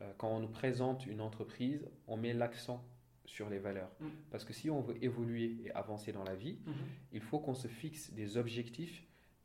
[0.00, 2.82] euh, quand on nous présente une entreprise, on met l'accent
[3.26, 3.90] sur les valeurs.
[4.00, 4.06] Mm.
[4.30, 6.72] Parce que si on veut évoluer et avancer dans la vie, Mhm.
[7.12, 9.04] il faut qu'on se fixe des objectifs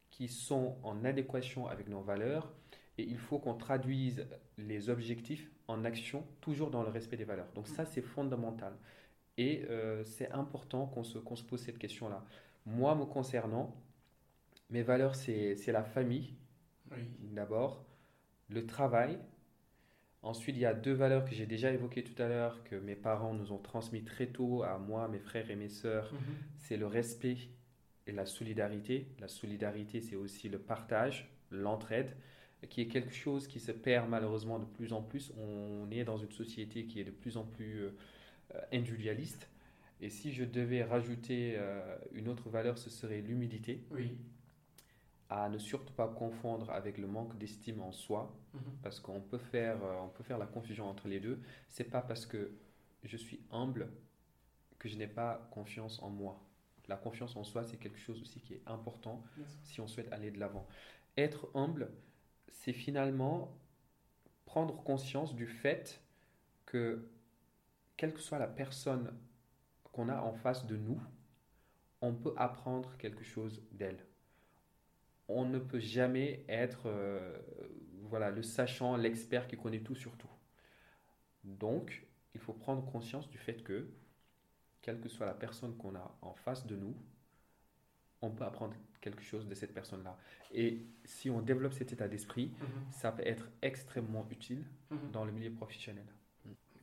[0.09, 2.51] qui sont en adéquation avec nos valeurs
[2.97, 4.25] et il faut qu'on traduise
[4.57, 7.51] les objectifs en action, toujours dans le respect des valeurs.
[7.53, 8.73] Donc ça, c'est fondamental.
[9.37, 12.23] Et euh, c'est important qu'on se, qu'on se pose cette question-là.
[12.65, 13.75] Moi, me concernant,
[14.69, 16.33] mes valeurs, c'est c'est la famille,
[16.91, 16.97] Oui.
[17.19, 17.85] d'abord,
[18.49, 19.19] le travail.
[20.23, 22.95] Ensuite, il y a deux valeurs que j'ai déjà évoquées tout à l'heure, que mes
[22.95, 26.19] parents nous ont transmis très tôt à moi, mes frères et mes sœurs Mhm.
[26.57, 27.37] c'est le respect
[28.07, 29.07] et la solidarité.
[29.19, 32.15] La solidarité, c'est aussi le partage, l'entraide,
[32.69, 35.31] qui est quelque chose qui se perd malheureusement de plus en plus.
[35.37, 37.91] On est dans une société qui est de plus en plus euh,
[38.71, 39.49] individualiste.
[40.01, 44.17] Et si je devais rajouter euh, une autre valeur, ce serait l'humilité, Oui.
[45.29, 48.61] à ne surtout pas confondre avec le manque d'estime en soi Mhm.
[48.83, 51.39] parce qu'on peut faire, euh, on peut faire la confusion entre les deux.
[51.69, 52.51] C'est pas parce que
[53.03, 53.89] je suis humble
[54.79, 56.41] que je n'ai pas confiance en moi.
[56.87, 59.23] La confiance en soi, c'est quelque chose aussi qui est important
[59.63, 60.67] si on souhaite aller de l'avant.
[61.17, 61.89] Être humble,
[62.51, 63.57] c'est finalement
[64.45, 66.01] prendre conscience du fait
[66.67, 67.07] que,
[67.97, 69.13] quelle que soit la personne
[69.91, 70.99] qu'on a en face de nous,
[72.01, 74.05] on peut apprendre quelque chose d'elle.
[75.27, 77.37] On ne peut jamais être euh,
[78.03, 80.29] voilà, le sachant, l'expert qui connaît tout sur tout.
[81.43, 83.87] Donc, il faut prendre conscience du fait que,
[84.81, 86.95] quelle que soit la personne qu'on a en face de nous,
[88.21, 90.17] on peut apprendre quelque chose de cette personne-là.
[90.51, 92.91] Et si on développe cet état d'esprit, Mhm.
[92.91, 95.11] ça peut être extrêmement utile Mhm.
[95.11, 96.05] dans le milieu professionnel.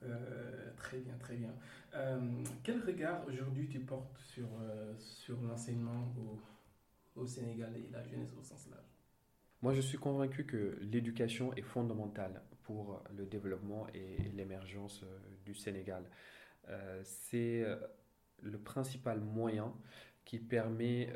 [0.04, 1.54] Euh, très bien, très bien.
[1.94, 2.18] Euh,
[2.62, 8.32] quel regard aujourd'hui tu portes sur, euh, sur l'enseignement au, au Sénégal et la jeunesse
[8.38, 8.84] au sens large?
[9.60, 15.04] Moi, je suis convaincu que l'éducation est fondamentale pour le développement et l'émergence
[15.44, 16.04] du Sénégal.
[17.04, 17.64] C'est
[18.42, 19.72] le principal moyen
[20.24, 21.14] qui permet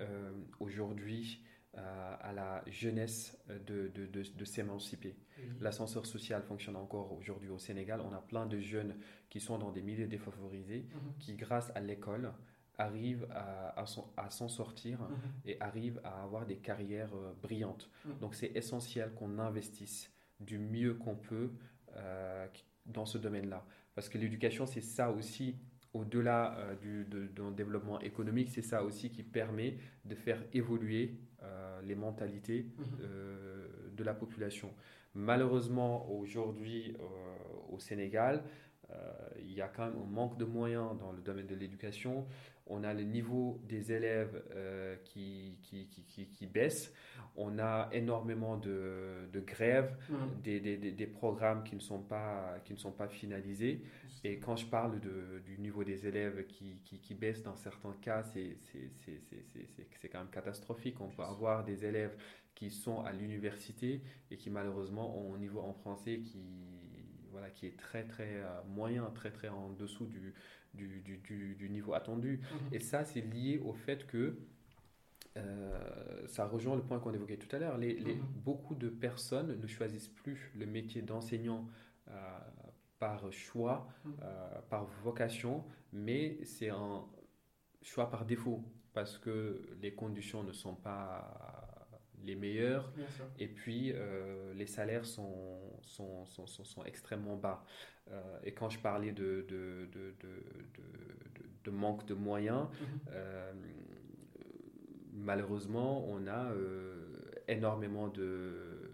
[0.61, 1.45] aujourd'hui
[1.77, 5.17] à la jeunesse euh, de, de- de- de s'émanciper.
[5.61, 8.01] L'ascenseur social fonctionne encore aujourd'hui au Sénégal.
[8.01, 8.97] On a plein de jeunes
[9.29, 11.13] qui sont dans des milieux défavorisés, Mhm.
[11.19, 12.33] qui, grâce à l'école,
[12.79, 15.17] arrivent à, à s'en- sortir Mhm.
[15.47, 17.91] et arrivent à avoir des carrières euh, brillantes.
[18.05, 18.19] Mhm.
[18.21, 20.11] Donc c'est essentiel qu'on investisse
[20.41, 21.51] du mieux qu'on peut
[21.97, 22.47] euh,
[22.85, 23.65] dans ce domaine-là.
[23.95, 25.57] Parce que l'éducation, c'est ça aussi,
[25.95, 31.17] au-delà euh, du de- développement économique, c'est ça aussi qui permet de faire évoluer
[31.83, 32.85] les mentalités Mhm.
[33.03, 33.67] euh,
[33.97, 34.71] de la population.
[35.15, 38.45] Malheureusement, aujourd'hui, euh, au Sénégal, euh,
[39.41, 42.27] il y a quand même un manque de moyens dans le domaine de l'éducation.
[42.69, 46.93] On a le niveau des élèves euh, qui, qui, qui, baisse.
[47.37, 50.41] On a énormément de, de grèves, Mhm.
[50.43, 53.83] des, des, programmes qui ne, sont pas, qui ne sont pas finalisés.
[54.25, 55.01] Et quand je parle
[55.45, 58.59] du niveau des élèves qui, qui, baisse dans certains cas, c'est
[60.11, 61.01] quand même catastrophique.
[61.01, 62.17] On peut avoir des élèves
[62.57, 66.41] qui sont à l'université et qui malheureusement ont un niveau en français qui,
[67.37, 70.35] voilà, qui est très très euh, moyen, très très en dessous du,
[70.75, 72.41] du, du, du- du niveau attendu.
[72.41, 72.75] Mhm.
[72.75, 74.39] Et ça, c'est lié au fait que
[75.37, 77.77] euh, ça rejoint le point qu'on évoquait tout à l'heure.
[77.79, 78.23] Les, les- Mhm.
[78.45, 81.67] Beaucoup de personnes ne choisissent plus le métier d'enseignant
[82.09, 82.39] euh,
[82.99, 84.15] par choix, Mhm.
[84.23, 87.05] euh, par vocation, mais c'est un
[87.83, 88.65] choix par défaut
[88.95, 91.87] parce que les conditions ne sont pas
[92.25, 92.91] les meilleures
[93.39, 93.93] et puis
[94.55, 97.65] les salaires sont, sont, sont, sont- sont extrêmement bas.
[98.11, 100.15] Euh, et quand je parlais de, de, de,
[101.65, 103.01] de, manque de moyens, Mhm.
[103.13, 103.53] euh,
[105.13, 107.07] malheureusement, on a euh,
[107.49, 108.91] énormément de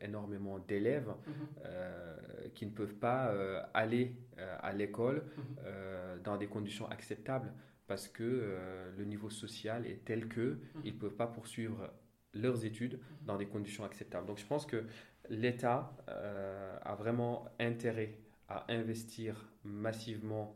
[0.00, 1.34] énormément d'élèves Mhm.
[1.64, 2.16] euh,
[2.54, 6.22] qui ne peuvent pas euh, aller euh, à l'école Mhm.
[6.24, 7.52] dans des conditions acceptables
[7.86, 8.56] parce que
[8.96, 11.90] le niveau social est tel que ils ne peuvent pas poursuivre
[12.34, 14.26] leurs études dans des conditions acceptables.
[14.26, 14.84] Donc je pense que
[15.30, 18.18] l'État euh, a vraiment intérêt
[18.48, 20.54] à investir massivement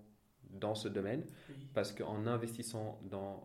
[0.50, 1.56] dans ce domaine Oui.
[1.74, 3.44] parce qu'en investissant dans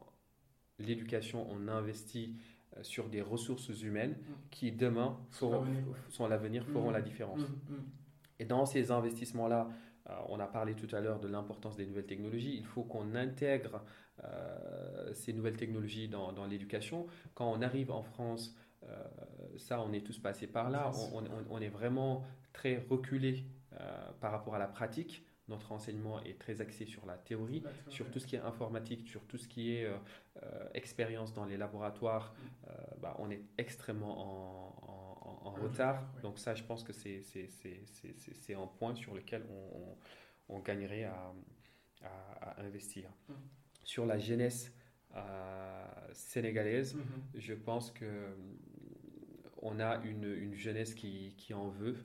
[0.79, 2.35] l'éducation, on investit
[2.77, 4.15] euh, sur des ressources humaines
[4.51, 5.65] qui demain Sont feront,
[6.09, 6.93] sont l'avenir, feront Mhm.
[6.93, 7.41] la différence.
[7.41, 7.83] Mhm.
[8.39, 9.69] Et dans ces investissements-là,
[10.09, 12.55] euh, on a parlé tout à l'heure de l'importance des nouvelles technologies.
[12.57, 13.83] Il faut qu'on intègre
[14.23, 17.07] euh, ces nouvelles technologies dans, dans l'éducation.
[17.35, 18.55] Quand on arrive en France,
[18.89, 20.91] euh, ça, on est tous passés par là.
[21.13, 22.23] On, on- on est vraiment
[22.53, 25.25] très reculé euh, par rapport à la pratique.
[25.49, 29.21] Notre enseignement est très axé sur la théorie sur tout ce qui est informatique, sur
[29.25, 32.33] tout ce qui est euh, expérience dans les laboratoires,
[32.69, 32.71] euh,
[33.01, 34.15] bah, on est extrêmement
[35.45, 36.01] en, retard.
[36.23, 39.43] Donc ça, je pense que c'est un point sur lequel
[40.49, 41.33] on, gagnerait à,
[42.03, 43.09] à- à investir.
[43.29, 43.35] Mhm.
[43.83, 44.73] Sur la jeunesse
[46.13, 47.03] sénégalaise, Mhm.
[47.35, 48.35] je pense que
[49.63, 51.95] on a une, une jeunesse qui, qui en veut,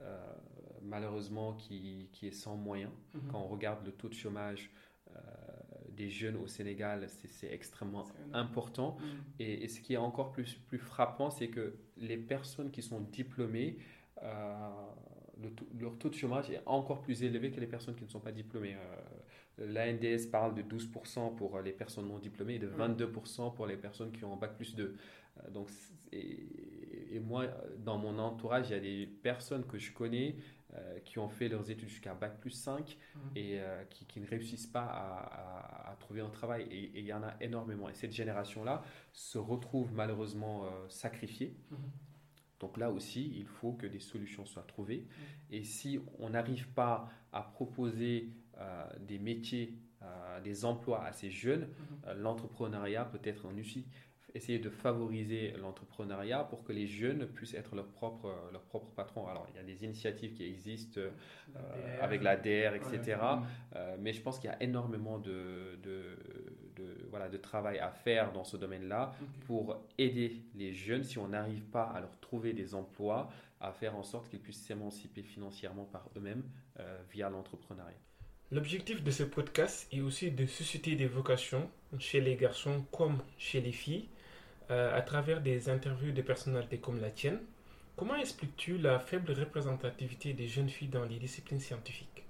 [0.00, 0.20] euh,
[0.82, 2.92] malheureusement qui, qui est sans moyens.
[3.14, 3.20] Mhm.
[3.32, 4.70] Quand on regarde le taux de chômage
[5.16, 5.20] euh,
[5.90, 8.96] des jeunes au Sénégal, c'est extrêmement important.
[9.00, 9.06] Mhm.
[9.40, 13.00] Et, et ce qui est encore plus, plus frappant, c'est que les personnes qui sont
[13.00, 13.78] diplômées,
[14.22, 14.68] euh,
[15.42, 18.10] le taux- leur taux de chômage est encore plus élevé que les personnes qui ne
[18.10, 18.76] sont pas diplômées.
[19.56, 22.76] L'ANDS parle de 12% pour les personnes non diplômées et de Mhm.
[22.76, 24.96] 22% pour les personnes qui ont bac plus 2.
[25.44, 25.68] Euh, donc,
[26.12, 26.46] et,
[27.12, 27.46] et moi,
[27.78, 30.36] dans mon entourage, il y a des personnes que je connais
[30.74, 33.20] euh, qui ont fait leurs études jusqu'à bac plus 5 Mhm.
[33.36, 36.66] et euh, qui, qui ne réussissent pas à, à- à trouver un travail.
[36.70, 37.88] Et et il y en a énormément.
[37.88, 38.82] Et cette génération-là
[39.12, 41.56] se retrouve malheureusement euh, sacrifiée.
[41.70, 41.78] Mhm.
[42.60, 45.06] Donc là aussi, il faut que des solutions soient trouvées.
[45.50, 48.30] Et si on n'arrive pas à proposer
[49.06, 49.78] des métiers,
[50.42, 52.18] des emplois à ces jeunes, Mhm.
[52.20, 53.86] l'entrepreneuriat peut être un outil
[54.34, 59.26] essayer de favoriser l'entrepreneuriat pour que les jeunes puissent être leurs propres leur propre patrons.
[59.26, 63.18] Alors, il y a des initiatives qui existent euh, avec la DR, etc.
[63.74, 66.16] Euh, mais je pense qu'il y a énormément de, de,
[67.10, 69.12] voilà, de travail à faire dans ce domaine-là
[69.46, 73.96] pour aider les jeunes, si on n'arrive pas à leur trouver des emplois, à faire
[73.96, 76.44] en sorte qu'ils puissent s'émanciper financièrement par eux-mêmes
[76.78, 77.96] euh, via l'entrepreneuriat.
[78.50, 83.60] L'objectif de ce podcast est aussi de susciter des vocations chez les garçons comme chez
[83.60, 84.08] les filles
[84.70, 87.40] euh, à travers des interviews de personnalités comme la tienne.
[87.96, 92.24] Comment expliques-tu la faible représentativité des jeunes filles dans les disciplines scientifiques?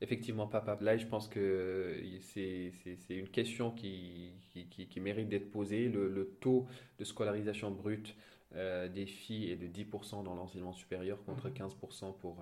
[0.00, 2.72] Effectivement, Papa Blay, je pense que c'est
[3.10, 4.32] une question qui,
[4.70, 5.88] qui, qui, mérite d'être posée.
[5.88, 6.66] Le, taux
[6.98, 8.16] de scolarisation brute
[8.54, 12.12] euh, des filles est de 10% dans l'enseignement supérieur contre 15% mhm.
[12.20, 12.38] pour,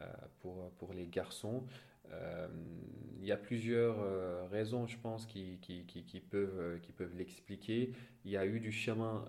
[0.00, 0.04] euh,
[0.40, 1.64] pour, pour les garçons.
[2.12, 2.48] Euh,
[3.20, 7.16] il y a plusieurs euh, raisons, je pense, qui, qui, qui, peuvent, euh, qui peuvent
[7.16, 7.90] l'expliquer.
[8.24, 9.24] Il y a eu du chemin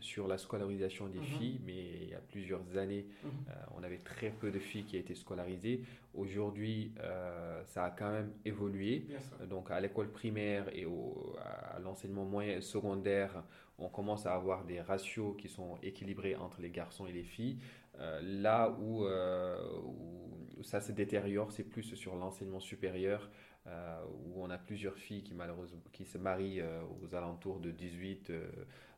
[0.00, 1.24] sur la scolarisation des mhm.
[1.24, 3.30] filles, mais il y a plusieurs années, mhm.
[3.76, 5.82] on avait très peu de filles qui étaient scolarisées.
[6.14, 6.92] Aujourd'hui,
[7.64, 9.06] ça a quand même évolué.
[9.50, 13.42] Donc à l'école primaire et au, à l'enseignement moyen secondaire,
[13.78, 17.58] on commence à avoir des ratios qui sont équilibrés entre les garçons et les filles.
[18.00, 19.58] Euh, là euh,
[20.56, 23.30] où, ça se détériore, c'est plus sur l'enseignement supérieur,
[23.66, 26.62] euh, où on a plusieurs filles qui malheureusement qui se marient
[27.02, 28.32] aux alentours de 18,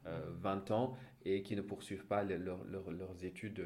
[0.05, 3.63] 20 ans et qui ne poursuivent pas leurs études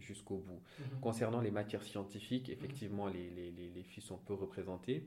[0.00, 0.60] jusqu'au bout.
[0.78, 1.00] Mhm.
[1.00, 5.06] Concernant les matières scientifiques, effectivement, les, les, les filles sont peu représentées.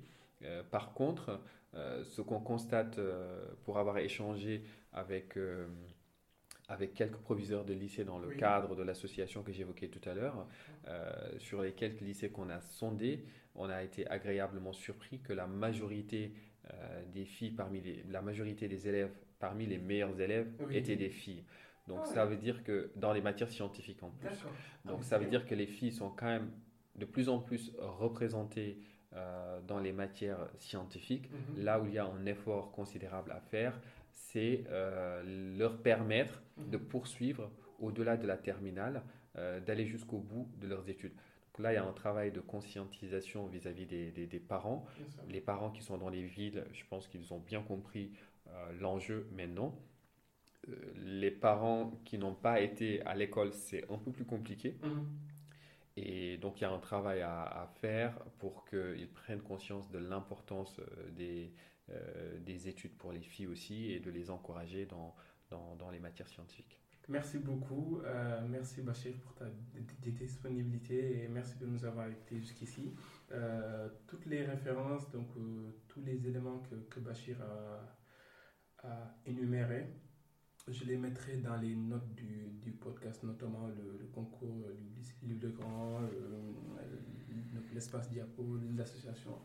[0.71, 1.41] par contre,
[1.73, 2.99] ce qu'on constate
[3.65, 5.37] pour avoir échangé avec
[6.69, 10.47] avec quelques proviseurs de lycées dans le cadre de l'association que j'évoquais tout à l'heure.
[10.87, 13.23] Euh, sur les quelques lycées qu'on a sondés,
[13.55, 16.33] on a été agréablement surpris que la majorité
[16.73, 21.09] euh, des filles parmi les, la majorité des élèves parmi les meilleurs élèves étaient des
[21.09, 21.43] filles.
[21.87, 24.29] Donc ah ça veut dire que dans les matières scientifiques en plus.
[24.83, 26.51] Donc ah ça veut dire que les filles sont quand même
[26.95, 28.79] de plus en plus représentées
[29.15, 31.63] euh, dans les matières scientifiques, mhm.
[31.63, 33.79] là où il y a un effort considérable à faire
[34.17, 35.21] c'est euh,
[35.57, 36.69] leur permettre mhm.
[36.71, 39.03] de poursuivre au-delà de la terminale,
[39.37, 41.13] euh, d'aller jusqu'au bout de leurs études.
[41.13, 44.85] Donc là, il y a un travail de conscientisation vis-à-vis des, parents.
[45.29, 48.11] Les parents qui sont dans les villes, je pense qu'ils ont bien compris
[48.47, 49.79] euh, l'enjeu maintenant.
[50.95, 54.77] les parents qui n'ont pas été à l'école, c'est un peu plus compliqué.
[54.83, 55.07] Mhm.
[55.99, 59.97] Et donc, il y a un travail à, à faire pour qu'ils prennent conscience de
[59.97, 60.79] l'importance
[61.15, 61.51] des,
[62.45, 65.15] des études pour les filles aussi et de les encourager dans,
[65.49, 66.81] dans, les matières scientifiques.
[67.07, 68.01] Merci beaucoup.
[68.03, 69.45] Euh, merci Bachir pour ta
[70.01, 72.93] disponibilité et merci de nous avoir écoutés jusqu'ici.
[73.31, 75.27] Euh, toutes les références, donc
[75.87, 77.37] tous les éléments que, Bachir
[78.83, 79.87] a, énumérés,
[80.67, 85.49] je les mettrai dans les notes du, du podcast, notamment le, concours du livre de
[85.49, 86.01] grand,
[87.73, 89.39] l'espace diapo, l'association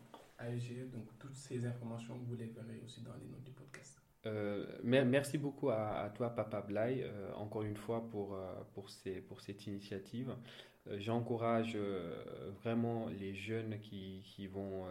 [0.93, 4.01] donc toutes ces informations, vous les verrez aussi dans les notes du podcast.
[4.27, 9.21] Euh, merci beaucoup à, toi, Papa Blay, euh, encore une fois pour, euh, pour, ces,
[9.21, 10.35] pour cette initiative.
[10.99, 11.79] J'encourage
[12.61, 14.85] vraiment les jeunes qui, qui vont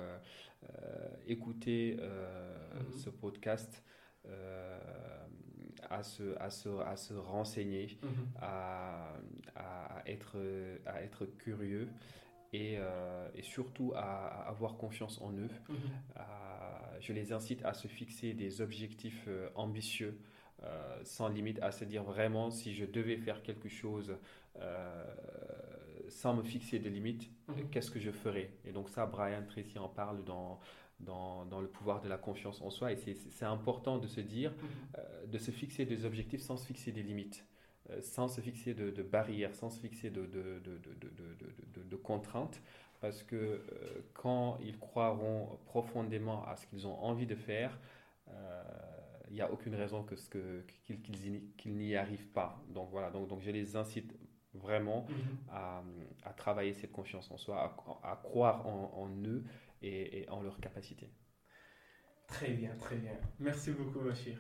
[1.27, 2.97] écouter mhm.
[2.97, 3.83] ce podcast
[5.89, 8.09] à, se, à, se, à se renseigner, mhm.
[8.41, 9.17] à,
[9.53, 10.37] à, être,
[10.85, 11.89] à être curieux
[12.53, 15.49] euh, et, surtout à, avoir confiance en eux.
[15.69, 15.77] Mhm.
[16.99, 20.19] je les incite à se fixer des objectifs euh, ambitieux,
[20.63, 24.15] euh, sans limite, à se dire vraiment si je devais faire quelque chose
[26.09, 27.69] sans me fixer de limites, mhm.
[27.69, 28.51] qu'est-ce que je ferais?
[28.65, 30.59] Et donc ça, Brian Tracy en parle dans,
[30.99, 32.91] dans, dans, le pouvoir de la confiance en soi.
[32.91, 35.31] Et c'est important de se dire, mhm.
[35.31, 37.45] de se fixer des objectifs sans se fixer des limites.
[37.89, 42.61] Euh, sans se fixer de, barrières, sans se fixer de, de contraintes,
[42.99, 43.61] parce que euh,
[44.13, 47.79] quand ils croiront profondément à ce qu'ils ont envie de faire,
[48.29, 48.63] euh,
[49.29, 52.61] il n'y a aucune raison que ce que, qu'ils, n'y arrivent pas.
[52.69, 54.13] Donc voilà, donc, donc je les incite
[54.53, 55.37] vraiment mhm.
[55.49, 55.83] à,
[56.23, 59.43] à, travailler cette confiance en soi, à, croire en, eux
[59.81, 61.09] et, et, en leur capacité.
[62.27, 63.17] Très bien, très bien.
[63.39, 64.37] Merci beaucoup, Bachir.